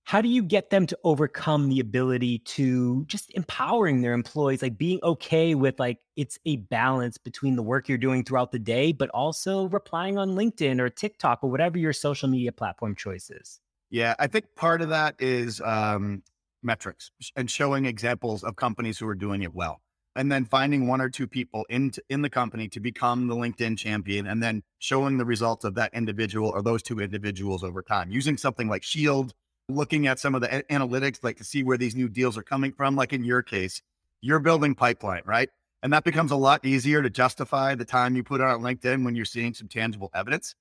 how 0.08 0.22
do 0.22 0.30
you 0.30 0.42
get 0.42 0.70
them 0.70 0.88
to 0.88 0.98
overcome 1.04 1.68
the 1.68 1.82
ability 1.82 2.40
to 2.40 3.04
just 3.08 3.30
empowering 3.34 4.02
their 4.02 4.14
employees 4.14 4.62
like 4.62 4.78
being 4.78 5.02
okay 5.04 5.54
with 5.54 5.78
like 5.82 6.00
it's 6.16 6.40
a 6.46 6.56
balance 6.56 7.18
between 7.18 7.58
the 7.58 7.62
work 7.62 7.90
you're 7.90 7.98
doing 7.98 8.24
throughout 8.24 8.54
the 8.54 8.60
day 8.60 8.94
but 8.94 9.10
also 9.10 9.68
replying 9.68 10.18
on 10.18 10.30
linkedin 10.30 10.80
or 10.80 10.90
tiktok 10.90 11.40
or 11.44 11.52
whatever 11.52 11.78
your 11.78 11.92
social 11.92 12.30
media 12.30 12.54
platform 12.54 12.96
choice 12.96 13.30
is? 13.30 13.60
Yeah 13.90 14.16
i 14.18 14.28
think 14.28 14.46
part 14.56 14.82
of 14.82 14.90
that 14.90 15.16
is 15.20 15.60
um, 15.60 16.24
metrics 16.64 17.12
and 17.36 17.52
showing 17.52 17.86
examples 17.86 18.46
of 18.46 18.56
companies 18.56 18.98
who 18.98 19.08
are 19.10 19.16
doing 19.16 19.44
it 19.44 19.54
well 19.54 19.82
and 20.16 20.32
then 20.32 20.46
finding 20.46 20.88
one 20.88 21.02
or 21.02 21.10
two 21.10 21.28
people 21.28 21.66
in 21.70 21.92
in 22.10 22.22
the 22.22 22.30
company 22.30 22.70
to 22.70 22.80
become 22.80 23.28
the 23.28 23.36
LinkedIn 23.36 23.78
champion, 23.78 24.26
and 24.26 24.42
then 24.42 24.64
showing 24.80 25.20
the 25.20 25.26
results 25.26 25.64
of 25.64 25.76
that 25.76 25.94
individual 25.94 26.50
or 26.50 26.64
those 26.64 26.82
two 26.82 27.00
individuals 27.00 27.64
over 27.64 27.84
time, 27.84 28.10
using 28.10 28.36
something 28.36 28.68
like 28.68 28.82
Shield 28.82 29.36
looking 29.70 30.08
at 30.08 30.20
some 30.20 30.36
of 30.36 30.42
the 30.42 30.60
a- 30.60 30.64
analytics, 30.64 31.24
like 31.24 31.38
to 31.38 31.44
see 31.44 31.64
where 31.64 31.78
these 31.78 31.96
new 31.96 32.10
deals 32.10 32.38
are 32.38 32.44
coming 32.44 32.72
from. 32.72 32.96
Like 32.96 33.14
in 33.14 33.24
your 33.24 33.42
case, 33.42 33.82
you're 34.22 34.40
building 34.40 34.76
pipeline, 34.76 35.24
right? 35.26 35.50
And 35.84 35.94
that 35.94 36.04
becomes 36.04 36.32
a 36.32 36.36
lot 36.36 36.66
easier 36.66 37.02
to 37.02 37.10
justify 37.10 37.76
the 37.76 37.86
time 37.86 38.16
you 38.16 38.24
put 38.24 38.42
on 38.42 38.62
LinkedIn 38.62 39.06
when 39.06 39.16
you're 39.16 39.26
seeing 39.26 39.54
some 39.54 39.68
tangible 39.68 40.10
evidence. 40.14 40.56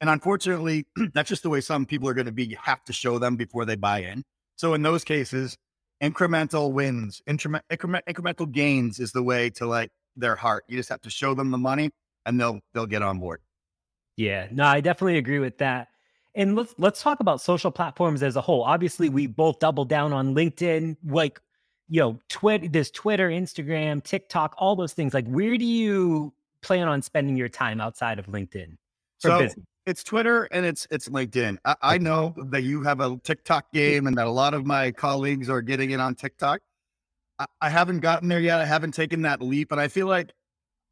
And 0.00 0.08
unfortunately, 0.08 0.86
that's 1.14 1.28
just 1.28 1.42
the 1.42 1.50
way 1.50 1.60
some 1.60 1.86
people 1.86 2.08
are 2.08 2.14
going 2.14 2.26
to 2.26 2.32
be. 2.32 2.44
You 2.44 2.56
have 2.62 2.82
to 2.84 2.92
show 2.92 3.18
them 3.18 3.36
before 3.36 3.64
they 3.64 3.76
buy 3.76 4.02
in. 4.02 4.22
So 4.56 4.74
in 4.74 4.82
those 4.82 5.04
cases, 5.04 5.56
incremental 6.02 6.72
wins, 6.72 7.22
increment, 7.26 7.64
increment, 7.70 8.04
incremental 8.06 8.50
gains 8.50 8.98
is 8.98 9.12
the 9.12 9.22
way 9.22 9.50
to 9.50 9.66
like 9.66 9.90
their 10.16 10.36
heart. 10.36 10.64
You 10.68 10.76
just 10.76 10.88
have 10.88 11.02
to 11.02 11.10
show 11.10 11.34
them 11.34 11.50
the 11.50 11.58
money 11.58 11.90
and 12.26 12.40
they'll 12.40 12.60
they'll 12.74 12.86
get 12.86 13.02
on 13.02 13.18
board. 13.18 13.40
Yeah, 14.16 14.48
no, 14.50 14.64
I 14.64 14.80
definitely 14.80 15.18
agree 15.18 15.38
with 15.38 15.58
that. 15.58 15.88
And 16.34 16.56
let's 16.56 16.74
let's 16.78 17.02
talk 17.02 17.20
about 17.20 17.40
social 17.40 17.70
platforms 17.70 18.22
as 18.22 18.36
a 18.36 18.40
whole. 18.40 18.62
Obviously, 18.62 19.08
we 19.08 19.24
mm-hmm. 19.24 19.32
both 19.32 19.58
double 19.58 19.84
down 19.84 20.12
on 20.12 20.34
LinkedIn, 20.34 20.96
like 21.06 21.40
you 21.88 22.00
know, 22.00 22.18
Twitter, 22.28 22.68
there's 22.68 22.90
Twitter, 22.90 23.28
Instagram, 23.28 24.02
TikTok, 24.02 24.54
all 24.56 24.74
those 24.76 24.94
things. 24.94 25.12
Like, 25.12 25.26
where 25.26 25.58
do 25.58 25.64
you 25.64 26.32
plan 26.62 26.88
on 26.88 27.02
spending 27.02 27.36
your 27.36 27.50
time 27.50 27.80
outside 27.80 28.18
of 28.18 28.26
LinkedIn? 28.26 28.76
so 29.22 29.38
business? 29.38 29.66
it's 29.86 30.04
Twitter 30.04 30.44
and 30.44 30.66
it's 30.66 30.86
it's 30.90 31.08
LinkedIn. 31.08 31.58
I, 31.64 31.76
I, 31.82 31.98
know 31.98 32.34
that 32.50 32.62
you 32.62 32.82
have 32.82 33.00
a 33.00 33.16
TikTok 33.22 33.72
game 33.72 34.06
and 34.06 34.16
that 34.16 34.26
a 34.26 34.30
lot 34.30 34.54
of 34.54 34.66
my 34.66 34.90
colleagues 34.90 35.48
are 35.48 35.62
getting 35.62 35.90
it 35.90 36.00
on 36.00 36.14
TikTok. 36.14 36.60
I, 37.38 37.46
I 37.60 37.70
haven't 37.70 38.00
gotten 38.00 38.28
there 38.28 38.40
yet. 38.40 38.60
I 38.60 38.64
haven't 38.64 38.92
taken 38.92 39.22
that 39.22 39.40
leap, 39.40 39.72
and 39.72 39.80
I 39.80 39.88
feel 39.88 40.06
like 40.06 40.32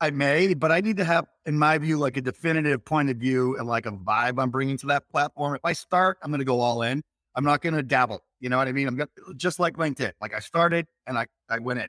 I 0.01 0.11
may, 0.11 0.55
but 0.55 0.73
I 0.73 0.81
need 0.81 0.97
to 0.97 1.05
have, 1.05 1.27
in 1.45 1.59
my 1.59 1.77
view, 1.77 1.99
like 1.99 2.17
a 2.17 2.23
definitive 2.23 2.85
point 2.85 3.11
of 3.11 3.19
view 3.19 3.57
and 3.59 3.67
like 3.67 3.87
a 3.87 3.93
vibe 3.93 4.41
I'm 4.43 4.51
bringing 4.51 4.79
to 4.79 4.87
that 4.87 5.09
platform. 5.11 5.55
If 5.55 5.65
I 5.65 5.75
start, 5.75 6.19
I'm 6.23 6.31
going 6.31 6.39
to 6.39 6.45
go 6.45 6.61
all 6.61 6.83
in. 6.83 7.03
I'm 7.35 7.45
not 7.45 7.61
going 7.61 7.75
to 7.75 7.83
dabble. 7.83 8.21
You 8.41 8.49
know 8.49 8.57
what 8.57 8.67
I 8.67 8.73
mean? 8.73 8.89
I'm 8.89 8.97
gonna, 8.97 9.11
just 9.37 9.61
like 9.61 9.77
LinkedIn. 9.77 10.13
Like 10.21 10.35
I 10.35 10.41
started 10.41 10.87
and 11.07 11.19
I, 11.19 11.27
I 11.49 11.59
went 11.59 11.81
in. 11.81 11.89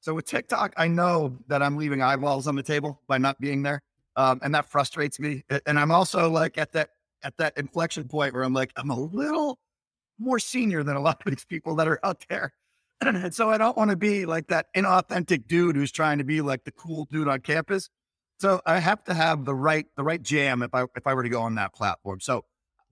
So 0.00 0.14
with 0.14 0.26
TikTok, 0.26 0.74
I 0.76 0.88
know 0.88 1.38
that 1.46 1.62
I'm 1.62 1.76
leaving 1.76 2.02
eyeballs 2.02 2.46
on 2.46 2.56
the 2.56 2.62
table 2.62 3.00
by 3.06 3.18
not 3.18 3.40
being 3.40 3.62
there. 3.62 3.80
Um, 4.16 4.40
and 4.42 4.54
that 4.54 4.66
frustrates 4.66 5.18
me. 5.18 5.44
And 5.66 5.78
I'm 5.78 5.90
also 5.90 6.28
like 6.28 6.58
at 6.58 6.72
that, 6.72 6.90
at 7.22 7.36
that 7.38 7.56
inflection 7.56 8.06
point 8.08 8.34
where 8.34 8.42
I'm 8.42 8.52
like, 8.52 8.72
I'm 8.76 8.90
a 8.90 8.98
little 8.98 9.58
more 10.18 10.38
senior 10.38 10.82
than 10.82 10.96
a 10.96 11.00
lot 11.00 11.22
of 11.24 11.30
these 11.30 11.44
people 11.44 11.76
that 11.76 11.88
are 11.88 12.00
out 12.04 12.24
there. 12.28 12.52
And 13.00 13.34
so 13.34 13.50
I 13.50 13.58
don't 13.58 13.76
want 13.76 13.90
to 13.90 13.96
be 13.96 14.24
like 14.26 14.48
that 14.48 14.66
inauthentic 14.74 15.46
dude 15.46 15.76
who's 15.76 15.92
trying 15.92 16.18
to 16.18 16.24
be 16.24 16.40
like 16.40 16.64
the 16.64 16.72
cool 16.72 17.06
dude 17.10 17.28
on 17.28 17.40
campus. 17.40 17.90
So 18.38 18.60
I 18.66 18.78
have 18.78 19.04
to 19.04 19.14
have 19.14 19.44
the 19.44 19.54
right 19.54 19.86
the 19.96 20.04
right 20.04 20.22
jam 20.22 20.62
if 20.62 20.74
I 20.74 20.84
if 20.96 21.06
I 21.06 21.14
were 21.14 21.22
to 21.22 21.28
go 21.28 21.42
on 21.42 21.54
that 21.56 21.74
platform. 21.74 22.20
So 22.20 22.44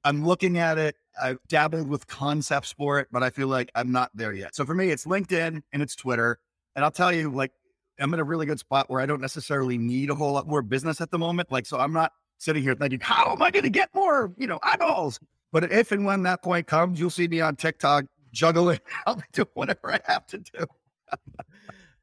I'm 0.05 0.25
looking 0.25 0.59
at 0.59 0.79
it. 0.79 0.97
I've 1.21 1.39
dabbled 1.49 1.89
with 1.89 2.07
concepts 2.07 2.73
for 2.73 2.99
it, 2.99 3.09
but 3.13 3.23
I 3.23 3.31
feel 3.31 3.49
like 3.49 3.71
I'm 3.75 3.93
not 3.93 4.11
there 4.15 4.33
yet. 4.33 4.55
So 4.55 4.65
for 4.65 4.75
me, 4.75 4.91
it's 4.91 5.05
LinkedIn 5.05 5.63
and 5.73 5.83
it's 5.83 5.95
Twitter. 5.95 6.39
And 6.75 6.85
I'll 6.85 6.91
tell 6.91 7.13
you, 7.13 7.31
like, 7.31 7.53
I'm 8.01 8.13
in 8.15 8.21
a 8.21 8.25
really 8.25 8.47
good 8.47 8.59
spot 8.59 8.89
where 8.89 9.01
I 9.01 9.07
don't 9.07 9.21
necessarily 9.21 9.79
need 9.79 10.11
a 10.11 10.15
whole 10.15 10.33
lot 10.33 10.49
more 10.49 10.63
business 10.63 11.01
at 11.01 11.11
the 11.11 11.19
moment. 11.19 11.53
Like, 11.53 11.67
so 11.67 11.79
I'm 11.79 11.93
not 11.93 12.13
sitting 12.39 12.63
here 12.63 12.75
thinking, 12.75 13.01
how 13.01 13.33
am 13.33 13.43
I 13.43 13.51
going 13.51 13.65
to 13.65 13.71
get 13.71 13.95
more, 13.95 14.33
you 14.39 14.47
know, 14.47 14.59
eyeballs? 14.63 15.21
But 15.53 15.71
if 15.71 15.93
and 15.93 16.07
when 16.07 16.23
that 16.23 16.43
point 16.43 16.67
comes, 16.67 16.99
you'll 16.99 17.11
see 17.11 17.29
me 17.29 17.41
on 17.41 17.57
TikTok 17.57 18.07
juggling. 18.33 18.81
I'll 19.07 19.23
do 19.33 19.47
whatever 19.55 19.93
I 19.93 20.01
have 20.05 20.27
to 20.29 20.39
do. 20.39 20.67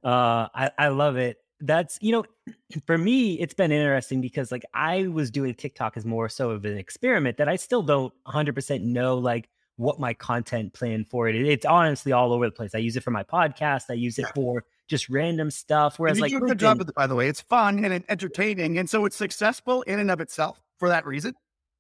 uh, 0.04 0.48
I, 0.54 0.72
I 0.78 0.88
love 0.90 1.18
it. 1.18 1.38
That's, 1.62 1.98
you 2.02 2.12
know, 2.12 2.24
for 2.86 2.98
me, 2.98 3.34
it's 3.34 3.54
been 3.54 3.72
interesting 3.72 4.22
because 4.22 4.52
like 4.52 4.66
I 4.74 5.08
was 5.08 5.32
doing 5.32 5.54
TikTok 5.54 5.98
as 5.98 6.06
more 6.06 6.30
so 6.30 6.52
of 6.52 6.66
an 6.66 6.78
experiment 6.78 7.38
that 7.38 7.50
I 7.50 7.56
still 7.56 7.84
don't 7.84 8.14
100% 8.28 8.82
know 8.82 9.18
like 9.18 9.50
what 9.80 9.98
my 9.98 10.14
content 10.14 10.74
plan 10.74 11.06
for 11.06 11.30
it. 11.30 11.36
It's 11.36 11.66
honestly 11.66 12.12
all 12.12 12.34
over 12.34 12.46
the 12.46 12.52
place. 12.52 12.76
I 12.76 12.80
use 12.80 12.98
it 12.98 13.04
for 13.04 13.12
my 13.12 13.24
podcast. 13.24 13.84
I 13.90 13.94
use 13.94 14.20
it 14.20 14.24
yeah. 14.24 14.32
for 14.36 14.66
just 14.90 15.08
random 15.08 15.50
stuff. 15.50 15.98
Whereas, 15.98 16.20
like, 16.20 16.34
good 16.38 16.60
job 16.60 16.82
it, 16.82 16.94
by 16.94 17.08
the 17.08 17.16
way. 17.16 17.30
It's 17.30 17.40
fun 17.40 17.86
and 17.86 18.04
entertaining, 18.10 18.78
and 18.78 18.90
so 18.90 19.06
it's 19.06 19.16
successful 19.16 19.84
in 19.84 20.00
and 20.00 20.12
of 20.12 20.20
itself 20.20 20.62
for 20.80 20.90
that 20.90 21.06
reason. 21.06 21.34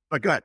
But 0.09 0.21
good. 0.21 0.43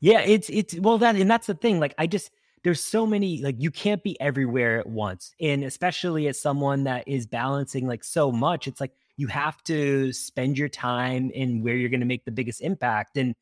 Yeah, 0.00 0.20
it's 0.20 0.50
it's 0.50 0.78
well 0.78 0.98
that 0.98 1.16
and 1.16 1.30
that's 1.30 1.46
the 1.46 1.54
thing. 1.54 1.80
Like, 1.80 1.94
I 1.96 2.06
just 2.06 2.30
there's 2.62 2.80
so 2.80 3.06
many 3.06 3.42
like 3.42 3.56
you 3.58 3.70
can't 3.70 4.02
be 4.02 4.20
everywhere 4.20 4.78
at 4.78 4.86
once 4.86 5.34
and 5.40 5.64
especially 5.64 6.26
as 6.28 6.40
someone 6.40 6.84
that 6.84 7.06
is 7.06 7.26
balancing 7.26 7.86
like 7.86 8.04
so 8.04 8.30
much 8.30 8.66
it's 8.66 8.80
like 8.80 8.92
you 9.16 9.26
have 9.26 9.62
to 9.64 10.12
spend 10.12 10.58
your 10.58 10.68
time 10.68 11.30
in 11.30 11.62
where 11.62 11.74
you're 11.74 11.90
going 11.90 12.00
to 12.00 12.06
make 12.06 12.24
the 12.24 12.30
biggest 12.30 12.60
impact 12.60 13.16
and 13.16 13.34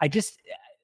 i 0.00 0.08
just 0.08 0.40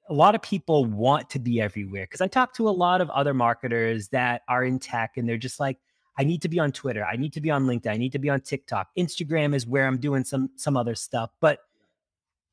a 0.09 0.13
lot 0.13 0.35
of 0.35 0.41
people 0.41 0.85
want 0.85 1.29
to 1.29 1.39
be 1.39 1.61
everywhere 1.61 2.03
because 2.03 2.21
i 2.21 2.27
talk 2.27 2.53
to 2.53 2.67
a 2.67 2.71
lot 2.71 3.01
of 3.01 3.09
other 3.09 3.33
marketers 3.33 4.09
that 4.09 4.41
are 4.47 4.63
in 4.63 4.79
tech 4.79 5.17
and 5.17 5.27
they're 5.27 5.37
just 5.37 5.59
like 5.59 5.77
i 6.17 6.23
need 6.23 6.41
to 6.41 6.49
be 6.49 6.59
on 6.59 6.71
twitter 6.71 7.03
i 7.05 7.15
need 7.15 7.33
to 7.33 7.41
be 7.41 7.49
on 7.49 7.65
linkedin 7.65 7.91
i 7.91 7.97
need 7.97 8.11
to 8.11 8.19
be 8.19 8.29
on 8.29 8.39
tiktok 8.41 8.89
instagram 8.97 9.55
is 9.55 9.65
where 9.65 9.87
i'm 9.87 9.97
doing 9.97 10.23
some 10.23 10.49
some 10.55 10.77
other 10.77 10.95
stuff 10.95 11.31
but 11.39 11.59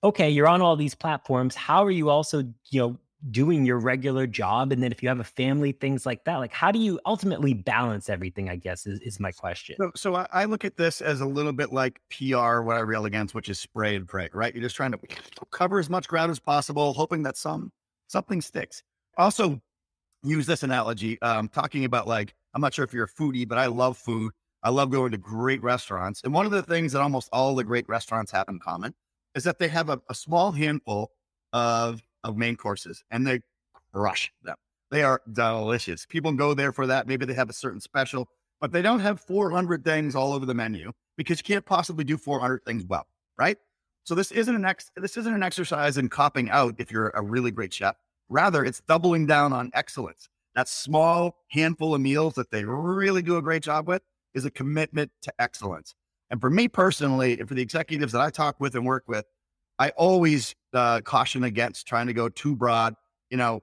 okay 0.04 0.30
you're 0.30 0.48
on 0.48 0.62
all 0.62 0.76
these 0.76 0.94
platforms 0.94 1.54
how 1.54 1.84
are 1.84 1.90
you 1.90 2.08
also 2.08 2.42
you 2.70 2.80
know 2.80 2.98
doing 3.30 3.64
your 3.64 3.78
regular 3.78 4.28
job 4.28 4.70
and 4.70 4.80
then 4.80 4.92
if 4.92 5.02
you 5.02 5.08
have 5.08 5.18
a 5.18 5.24
family 5.24 5.72
things 5.72 6.06
like 6.06 6.22
that 6.24 6.36
like 6.36 6.52
how 6.52 6.70
do 6.70 6.78
you 6.78 7.00
ultimately 7.04 7.52
balance 7.52 8.08
everything 8.08 8.48
i 8.48 8.54
guess 8.54 8.86
is, 8.86 9.00
is 9.00 9.18
my 9.18 9.32
question. 9.32 9.74
So, 9.80 9.90
so 9.96 10.26
I, 10.32 10.44
look 10.44 10.64
at 10.64 10.76
this 10.76 11.00
as 11.00 11.20
a 11.20 11.26
little 11.26 11.52
bit 11.52 11.72
like 11.72 12.00
pr 12.10 12.60
what 12.60 12.76
i 12.76 12.80
rail 12.80 13.06
against 13.06 13.34
which 13.34 13.48
is 13.48 13.58
spray 13.58 13.96
and 13.96 14.06
pray 14.06 14.28
right? 14.32 14.54
You're 14.54 14.62
just 14.62 14.76
trying 14.76 14.92
to 14.92 14.98
cover 15.50 15.80
as 15.80 15.90
much 15.90 16.06
ground 16.06 16.30
as 16.30 16.38
possible 16.38 16.92
hoping 16.92 17.24
that 17.24 17.36
some 17.36 17.72
something 18.06 18.40
sticks. 18.40 18.82
Also 19.16 19.60
use 20.22 20.46
this 20.46 20.62
analogy 20.62 21.20
um 21.22 21.48
talking 21.48 21.84
about 21.84 22.06
like 22.06 22.34
i'm 22.54 22.60
not 22.60 22.72
sure 22.72 22.84
if 22.84 22.92
you're 22.92 23.04
a 23.04 23.08
foodie 23.08 23.46
but 23.48 23.58
i 23.58 23.66
love 23.66 23.96
food. 23.96 24.32
I 24.62 24.70
love 24.70 24.90
going 24.90 25.12
to 25.12 25.18
great 25.18 25.62
restaurants 25.62 26.22
and 26.22 26.32
one 26.32 26.46
of 26.46 26.52
the 26.52 26.62
things 26.62 26.92
that 26.92 27.00
almost 27.00 27.28
all 27.32 27.54
the 27.54 27.64
great 27.64 27.88
restaurants 27.88 28.30
have 28.32 28.48
in 28.48 28.60
common 28.60 28.94
is 29.34 29.44
that 29.44 29.58
they 29.58 29.68
have 29.68 29.88
a, 29.88 30.00
a 30.08 30.14
small 30.14 30.52
handful 30.52 31.12
of 31.52 32.02
of 32.24 32.36
main 32.36 32.56
courses 32.56 33.02
and 33.10 33.26
they 33.26 33.40
crush 33.92 34.32
them. 34.42 34.56
They 34.90 35.02
are 35.02 35.20
delicious. 35.32 36.06
People 36.06 36.32
go 36.32 36.54
there 36.54 36.72
for 36.72 36.86
that. 36.86 37.06
Maybe 37.06 37.26
they 37.26 37.34
have 37.34 37.50
a 37.50 37.54
certain 37.54 37.80
special, 37.80 38.28
but 38.60 38.72
they 38.72 38.82
don't 38.82 39.00
have 39.00 39.20
400 39.20 39.84
things 39.84 40.14
all 40.14 40.32
over 40.32 40.46
the 40.46 40.54
menu 40.54 40.92
because 41.16 41.38
you 41.38 41.44
can't 41.44 41.64
possibly 41.64 42.04
do 42.04 42.16
400 42.16 42.64
things 42.64 42.84
well, 42.86 43.06
right? 43.38 43.58
So 44.04 44.14
this 44.14 44.32
isn't 44.32 44.54
an 44.54 44.64
ex- 44.64 44.90
this 44.96 45.18
isn't 45.18 45.34
an 45.34 45.42
exercise 45.42 45.98
in 45.98 46.08
copping 46.08 46.48
out 46.48 46.74
if 46.78 46.90
you're 46.90 47.10
a 47.10 47.22
really 47.22 47.50
great 47.50 47.74
chef. 47.74 47.96
Rather, 48.30 48.64
it's 48.64 48.80
doubling 48.80 49.26
down 49.26 49.52
on 49.52 49.70
excellence. 49.74 50.28
That 50.54 50.68
small 50.68 51.36
handful 51.48 51.94
of 51.94 52.00
meals 52.00 52.34
that 52.34 52.50
they 52.50 52.64
really 52.64 53.22
do 53.22 53.36
a 53.36 53.42
great 53.42 53.62
job 53.62 53.86
with 53.86 54.02
is 54.34 54.44
a 54.44 54.50
commitment 54.50 55.10
to 55.22 55.32
excellence. 55.38 55.94
And 56.30 56.40
for 56.40 56.50
me 56.50 56.68
personally, 56.68 57.38
and 57.38 57.48
for 57.48 57.54
the 57.54 57.62
executives 57.62 58.12
that 58.12 58.20
I 58.20 58.30
talk 58.30 58.60
with 58.60 58.74
and 58.74 58.86
work 58.86 59.04
with, 59.06 59.26
I 59.78 59.90
always 59.90 60.54
uh, 60.72 61.00
caution 61.00 61.44
against 61.44 61.86
trying 61.86 62.08
to 62.08 62.12
go 62.12 62.28
too 62.28 62.56
broad, 62.56 62.94
you 63.30 63.36
know, 63.36 63.62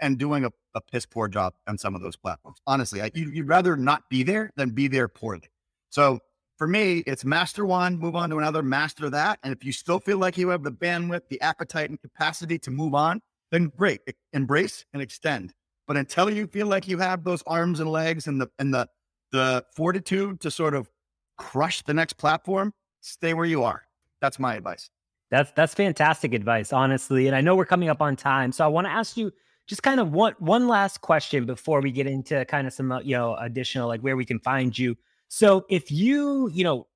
and 0.00 0.18
doing 0.18 0.44
a, 0.44 0.50
a 0.74 0.80
piss 0.80 1.06
poor 1.06 1.28
job 1.28 1.54
on 1.66 1.76
some 1.78 1.94
of 1.94 2.02
those 2.02 2.16
platforms. 2.16 2.58
Honestly, 2.66 3.02
I, 3.02 3.10
you, 3.14 3.32
would 3.36 3.48
rather 3.48 3.76
not 3.76 4.08
be 4.08 4.22
there 4.22 4.50
than 4.56 4.70
be 4.70 4.88
there 4.88 5.08
poorly. 5.08 5.50
So 5.90 6.20
for 6.56 6.66
me, 6.66 6.98
it's 7.06 7.24
master 7.24 7.64
one, 7.64 7.98
move 7.98 8.16
on 8.16 8.30
to 8.30 8.38
another, 8.38 8.62
master 8.62 9.10
that. 9.10 9.38
And 9.42 9.52
if 9.52 9.64
you 9.64 9.72
still 9.72 9.98
feel 9.98 10.18
like 10.18 10.38
you 10.38 10.48
have 10.48 10.62
the 10.62 10.72
bandwidth, 10.72 11.22
the 11.28 11.40
appetite, 11.40 11.90
and 11.90 12.00
capacity 12.00 12.58
to 12.60 12.70
move 12.70 12.94
on, 12.94 13.20
then 13.50 13.72
great, 13.76 14.00
embrace 14.32 14.84
and 14.92 15.02
extend. 15.02 15.52
But 15.86 15.96
until 15.96 16.30
you 16.30 16.46
feel 16.46 16.68
like 16.68 16.86
you 16.86 16.98
have 16.98 17.24
those 17.24 17.42
arms 17.46 17.80
and 17.80 17.90
legs 17.90 18.26
and 18.26 18.40
the 18.40 18.48
and 18.58 18.72
the 18.72 18.88
the 19.32 19.64
fortitude 19.74 20.40
to 20.40 20.50
sort 20.50 20.74
of 20.74 20.88
crush 21.36 21.82
the 21.82 21.94
next 21.94 22.14
platform, 22.14 22.72
stay 23.00 23.34
where 23.34 23.46
you 23.46 23.64
are. 23.64 23.82
That's 24.20 24.38
my 24.38 24.54
advice. 24.54 24.90
That's 25.30 25.52
that's 25.52 25.74
fantastic 25.74 26.34
advice, 26.34 26.72
honestly. 26.72 27.28
And 27.28 27.36
I 27.36 27.40
know 27.40 27.54
we're 27.54 27.64
coming 27.64 27.88
up 27.88 28.02
on 28.02 28.16
time, 28.16 28.50
so 28.50 28.64
I 28.64 28.68
want 28.68 28.86
to 28.86 28.90
ask 28.90 29.16
you 29.16 29.32
just 29.66 29.82
kind 29.84 30.00
of 30.00 30.12
one 30.12 30.34
one 30.38 30.66
last 30.66 31.00
question 31.00 31.46
before 31.46 31.80
we 31.80 31.92
get 31.92 32.08
into 32.08 32.44
kind 32.46 32.66
of 32.66 32.72
some 32.72 32.90
uh, 32.90 33.00
you 33.00 33.16
know 33.16 33.36
additional 33.36 33.86
like 33.86 34.00
where 34.00 34.16
we 34.16 34.24
can 34.24 34.40
find 34.40 34.76
you. 34.76 34.96
So 35.28 35.64
if 35.70 35.90
you 35.92 36.50
you 36.52 36.64
know 36.64 36.88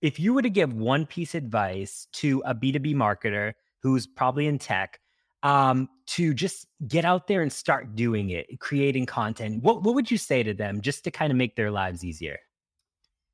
if 0.00 0.20
you 0.20 0.32
were 0.32 0.42
to 0.42 0.50
give 0.50 0.72
one 0.72 1.04
piece 1.04 1.34
of 1.34 1.42
advice 1.42 2.06
to 2.12 2.42
a 2.46 2.54
B2B 2.54 2.94
marketer 2.94 3.54
who's 3.82 4.06
probably 4.06 4.46
in 4.46 4.58
tech 4.58 5.00
um, 5.42 5.88
to 6.06 6.32
just 6.32 6.66
get 6.86 7.04
out 7.04 7.26
there 7.26 7.42
and 7.42 7.52
start 7.52 7.96
doing 7.96 8.30
it, 8.30 8.60
creating 8.60 9.06
content, 9.06 9.64
what 9.64 9.82
what 9.82 9.96
would 9.96 10.12
you 10.12 10.18
say 10.18 10.44
to 10.44 10.54
them 10.54 10.80
just 10.80 11.02
to 11.04 11.10
kind 11.10 11.32
of 11.32 11.36
make 11.36 11.56
their 11.56 11.72
lives 11.72 12.04
easier? 12.04 12.38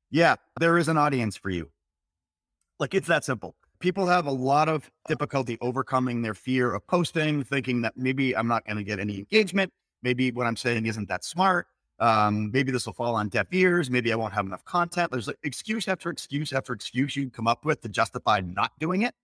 Yeah, 0.09 0.37
there 0.59 0.79
is 0.79 0.87
an 0.87 0.97
audience 0.97 1.37
for 1.37 1.51
you. 1.51 1.69
Like 2.79 2.95
it's 2.95 3.07
that 3.07 3.23
simple 3.23 3.55
people 3.79 4.05
have 4.07 4.25
a 4.25 4.31
lot 4.31 4.69
of 4.69 4.89
difficulty 5.07 5.57
overcoming 5.61 6.21
their 6.21 6.33
fear 6.33 6.73
of 6.73 6.85
posting, 6.87 7.43
thinking 7.43 7.81
that 7.81 7.95
maybe 7.95 8.35
I'm 8.35 8.47
not 8.47 8.65
going 8.65 8.77
to 8.77 8.83
get 8.83 8.99
any 8.99 9.19
engagement. 9.19 9.71
Maybe 10.03 10.31
what 10.31 10.47
I'm 10.47 10.55
saying 10.55 10.85
isn't 10.85 11.07
that 11.09 11.23
smart. 11.23 11.67
Um, 11.99 12.51
maybe 12.51 12.71
this 12.71 12.85
will 12.85 12.93
fall 12.93 13.15
on 13.15 13.29
deaf 13.29 13.47
ears. 13.51 13.89
Maybe 13.89 14.13
I 14.13 14.15
won't 14.15 14.33
have 14.33 14.45
enough 14.45 14.63
content. 14.65 15.11
There's 15.11 15.27
like 15.27 15.39
excuse 15.43 15.87
after 15.87 16.09
excuse 16.09 16.53
after 16.53 16.73
excuse 16.73 17.15
you 17.15 17.29
come 17.29 17.47
up 17.47 17.65
with 17.65 17.81
to 17.81 17.89
justify 17.89 18.41
not 18.41 18.71
doing 18.79 19.01
it. 19.01 19.15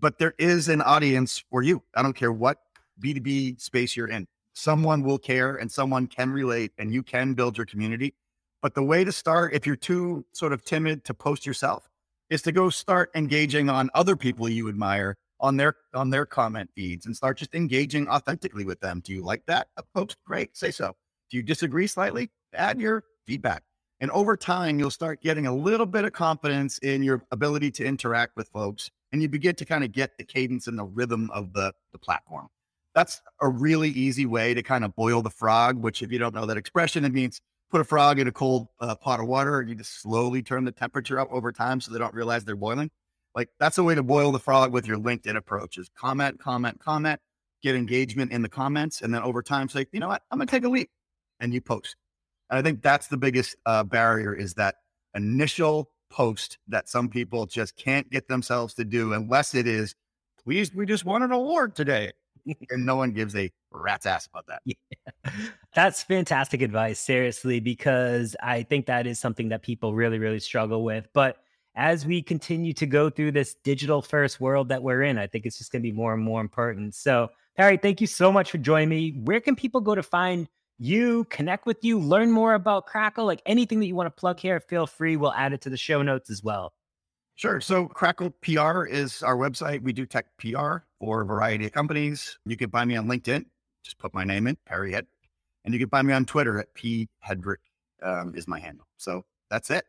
But 0.00 0.18
there 0.18 0.34
is 0.38 0.68
an 0.68 0.80
audience 0.82 1.44
for 1.50 1.62
you. 1.62 1.82
I 1.94 2.02
don't 2.02 2.16
care 2.16 2.32
what 2.32 2.58
B2B 3.00 3.60
space 3.60 3.96
you're 3.96 4.08
in. 4.08 4.26
Someone 4.54 5.02
will 5.02 5.18
care 5.18 5.56
and 5.56 5.70
someone 5.70 6.06
can 6.06 6.30
relate 6.30 6.72
and 6.78 6.92
you 6.92 7.02
can 7.02 7.34
build 7.34 7.56
your 7.56 7.66
community. 7.66 8.14
But 8.62 8.74
the 8.74 8.82
way 8.82 9.04
to 9.04 9.12
start, 9.12 9.52
if 9.52 9.66
you're 9.66 9.76
too 9.76 10.24
sort 10.32 10.52
of 10.52 10.64
timid 10.64 11.04
to 11.04 11.14
post 11.14 11.44
yourself, 11.44 11.90
is 12.34 12.42
to 12.42 12.50
go 12.50 12.68
start 12.68 13.12
engaging 13.14 13.70
on 13.70 13.88
other 13.94 14.16
people 14.16 14.48
you 14.48 14.68
admire 14.68 15.16
on 15.38 15.56
their 15.56 15.76
on 15.94 16.10
their 16.10 16.26
comment 16.26 16.68
feeds 16.74 17.06
and 17.06 17.16
start 17.16 17.38
just 17.38 17.54
engaging 17.54 18.08
authentically 18.08 18.64
with 18.64 18.80
them. 18.80 19.00
Do 19.04 19.12
you 19.12 19.22
like 19.22 19.46
that 19.46 19.68
uh, 19.76 19.82
a 19.82 19.98
post? 19.98 20.16
Great, 20.26 20.56
say 20.56 20.72
so. 20.72 20.96
Do 21.30 21.36
you 21.36 21.44
disagree 21.44 21.86
slightly? 21.86 22.30
Add 22.52 22.80
your 22.80 23.04
feedback. 23.24 23.62
And 24.00 24.10
over 24.10 24.36
time, 24.36 24.80
you'll 24.80 24.90
start 24.90 25.22
getting 25.22 25.46
a 25.46 25.54
little 25.54 25.86
bit 25.86 26.04
of 26.04 26.12
confidence 26.12 26.78
in 26.78 27.04
your 27.04 27.22
ability 27.30 27.70
to 27.70 27.84
interact 27.84 28.36
with 28.36 28.48
folks. 28.48 28.90
And 29.12 29.22
you 29.22 29.28
begin 29.28 29.54
to 29.54 29.64
kind 29.64 29.84
of 29.84 29.92
get 29.92 30.18
the 30.18 30.24
cadence 30.24 30.66
and 30.66 30.76
the 30.76 30.84
rhythm 30.84 31.30
of 31.30 31.52
the, 31.52 31.72
the 31.92 31.98
platform. 31.98 32.48
That's 32.96 33.22
a 33.40 33.48
really 33.48 33.90
easy 33.90 34.26
way 34.26 34.54
to 34.54 34.62
kind 34.62 34.84
of 34.84 34.96
boil 34.96 35.22
the 35.22 35.30
frog, 35.30 35.80
which, 35.80 36.02
if 36.02 36.10
you 36.10 36.18
don't 36.18 36.34
know 36.34 36.46
that 36.46 36.56
expression, 36.56 37.04
it 37.04 37.12
means 37.12 37.40
put 37.74 37.80
a 37.80 37.84
frog 37.84 38.20
in 38.20 38.28
a 38.28 38.32
cold 38.32 38.68
uh, 38.78 38.94
pot 38.94 39.18
of 39.18 39.26
water 39.26 39.58
and 39.58 39.68
you 39.68 39.74
just 39.74 40.00
slowly 40.00 40.40
turn 40.44 40.64
the 40.64 40.70
temperature 40.70 41.18
up 41.18 41.26
over 41.32 41.50
time 41.50 41.80
so 41.80 41.92
they 41.92 41.98
don't 41.98 42.14
realize 42.14 42.44
they're 42.44 42.54
boiling. 42.54 42.88
Like 43.34 43.48
that's 43.58 43.78
a 43.78 43.82
way 43.82 43.96
to 43.96 44.02
boil 44.04 44.30
the 44.30 44.38
frog 44.38 44.72
with 44.72 44.86
your 44.86 44.96
LinkedIn 44.96 45.34
approach 45.34 45.76
is 45.76 45.90
comment, 45.96 46.38
comment, 46.38 46.78
comment, 46.78 47.20
get 47.64 47.74
engagement 47.74 48.30
in 48.30 48.42
the 48.42 48.48
comments. 48.48 49.02
And 49.02 49.12
then 49.12 49.22
over 49.22 49.42
time 49.42 49.68
say, 49.68 49.86
you 49.90 49.98
know 49.98 50.06
what, 50.06 50.22
I'm 50.30 50.38
going 50.38 50.46
to 50.46 50.50
take 50.52 50.62
a 50.62 50.68
leap 50.68 50.88
and 51.40 51.52
you 51.52 51.60
post. 51.60 51.96
And 52.48 52.60
I 52.60 52.62
think 52.62 52.80
that's 52.80 53.08
the 53.08 53.16
biggest 53.16 53.56
uh, 53.66 53.82
barrier 53.82 54.32
is 54.32 54.54
that 54.54 54.76
initial 55.16 55.90
post 56.10 56.58
that 56.68 56.88
some 56.88 57.08
people 57.08 57.44
just 57.44 57.74
can't 57.74 58.08
get 58.08 58.28
themselves 58.28 58.74
to 58.74 58.84
do 58.84 59.14
unless 59.14 59.52
it 59.52 59.66
is, 59.66 59.96
please, 60.44 60.72
we 60.72 60.86
just 60.86 61.04
won 61.04 61.24
an 61.24 61.32
award 61.32 61.74
today. 61.74 62.12
and 62.70 62.86
no 62.86 62.94
one 62.94 63.10
gives 63.10 63.34
a 63.34 63.50
rat's 63.82 64.06
ass 64.06 64.26
about 64.26 64.46
that. 64.46 64.62
Yeah. 64.64 64.74
That's 65.74 66.02
fantastic 66.02 66.62
advice, 66.62 67.00
seriously, 67.00 67.60
because 67.60 68.36
I 68.42 68.62
think 68.62 68.86
that 68.86 69.06
is 69.06 69.18
something 69.18 69.48
that 69.48 69.62
people 69.62 69.94
really, 69.94 70.18
really 70.18 70.40
struggle 70.40 70.84
with. 70.84 71.08
But 71.12 71.38
as 71.76 72.06
we 72.06 72.22
continue 72.22 72.72
to 72.74 72.86
go 72.86 73.10
through 73.10 73.32
this 73.32 73.54
digital 73.64 74.00
first 74.00 74.40
world 74.40 74.68
that 74.68 74.82
we're 74.82 75.02
in, 75.02 75.18
I 75.18 75.26
think 75.26 75.46
it's 75.46 75.58
just 75.58 75.72
going 75.72 75.82
to 75.82 75.88
be 75.88 75.92
more 75.92 76.14
and 76.14 76.22
more 76.22 76.40
important. 76.40 76.94
So, 76.94 77.30
Perry, 77.56 77.76
thank 77.76 78.00
you 78.00 78.06
so 78.06 78.30
much 78.30 78.50
for 78.50 78.58
joining 78.58 78.88
me. 78.88 79.20
Where 79.24 79.40
can 79.40 79.56
people 79.56 79.80
go 79.80 79.94
to 79.94 80.02
find 80.02 80.48
you, 80.78 81.24
connect 81.24 81.66
with 81.66 81.82
you, 81.82 81.98
learn 81.98 82.30
more 82.30 82.54
about 82.54 82.86
Crackle? 82.86 83.26
Like 83.26 83.42
anything 83.46 83.80
that 83.80 83.86
you 83.86 83.94
want 83.94 84.06
to 84.06 84.20
plug 84.20 84.38
here, 84.38 84.60
feel 84.60 84.86
free. 84.86 85.16
We'll 85.16 85.34
add 85.34 85.52
it 85.52 85.60
to 85.62 85.70
the 85.70 85.76
show 85.76 86.02
notes 86.02 86.30
as 86.30 86.42
well. 86.42 86.72
Sure. 87.36 87.60
So 87.60 87.86
Crackle 87.86 88.30
PR 88.42 88.84
is 88.84 89.22
our 89.22 89.36
website. 89.36 89.82
We 89.82 89.92
do 89.92 90.06
tech 90.06 90.26
PR 90.38 90.78
for 91.00 91.22
a 91.22 91.26
variety 91.26 91.66
of 91.66 91.72
companies. 91.72 92.38
You 92.46 92.56
can 92.56 92.70
find 92.70 92.88
me 92.88 92.96
on 92.96 93.08
LinkedIn. 93.08 93.44
Just 93.84 93.98
put 93.98 94.14
my 94.14 94.24
name 94.24 94.46
in, 94.46 94.56
Perry 94.66 94.92
Head. 94.92 95.06
And 95.64 95.72
you 95.72 95.80
can 95.80 95.88
find 95.88 96.06
me 96.06 96.12
on 96.12 96.24
Twitter 96.24 96.58
at 96.58 96.72
P 96.74 97.08
Hedrick 97.26 97.56
um, 98.02 98.34
is 98.34 98.48
my 98.48 98.58
handle. 98.58 98.86
So 98.96 99.24
that's 99.50 99.70
it. 99.70 99.84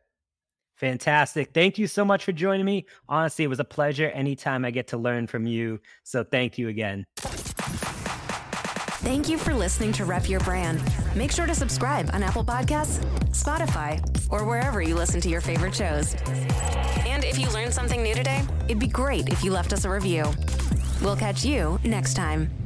Fantastic. 0.76 1.52
Thank 1.54 1.78
you 1.78 1.86
so 1.86 2.04
much 2.04 2.24
for 2.24 2.32
joining 2.32 2.66
me. 2.66 2.84
Honestly, 3.08 3.44
it 3.44 3.48
was 3.48 3.60
a 3.60 3.64
pleasure 3.64 4.08
anytime 4.10 4.64
I 4.64 4.70
get 4.70 4.88
to 4.88 4.98
learn 4.98 5.26
from 5.26 5.46
you. 5.46 5.80
So 6.02 6.22
thank 6.22 6.58
you 6.58 6.68
again. 6.68 7.06
Thank 9.06 9.28
you 9.28 9.38
for 9.38 9.54
listening 9.54 9.92
to 9.92 10.04
Rep 10.04 10.28
Your 10.28 10.40
Brand. 10.40 10.82
Make 11.14 11.30
sure 11.32 11.46
to 11.46 11.54
subscribe 11.54 12.10
on 12.12 12.22
Apple 12.22 12.44
Podcasts, 12.44 12.98
Spotify, 13.30 14.02
or 14.30 14.44
wherever 14.44 14.82
you 14.82 14.96
listen 14.96 15.20
to 15.22 15.28
your 15.28 15.40
favorite 15.40 15.74
shows. 15.74 16.14
And 17.06 17.24
if 17.24 17.38
you 17.38 17.48
learned 17.50 17.72
something 17.72 18.02
new 18.02 18.14
today, 18.14 18.42
it'd 18.64 18.80
be 18.80 18.88
great 18.88 19.28
if 19.28 19.44
you 19.44 19.52
left 19.52 19.72
us 19.72 19.84
a 19.84 19.90
review. 19.90 20.24
We'll 21.00 21.16
catch 21.16 21.44
you 21.44 21.78
next 21.84 22.14
time. 22.14 22.65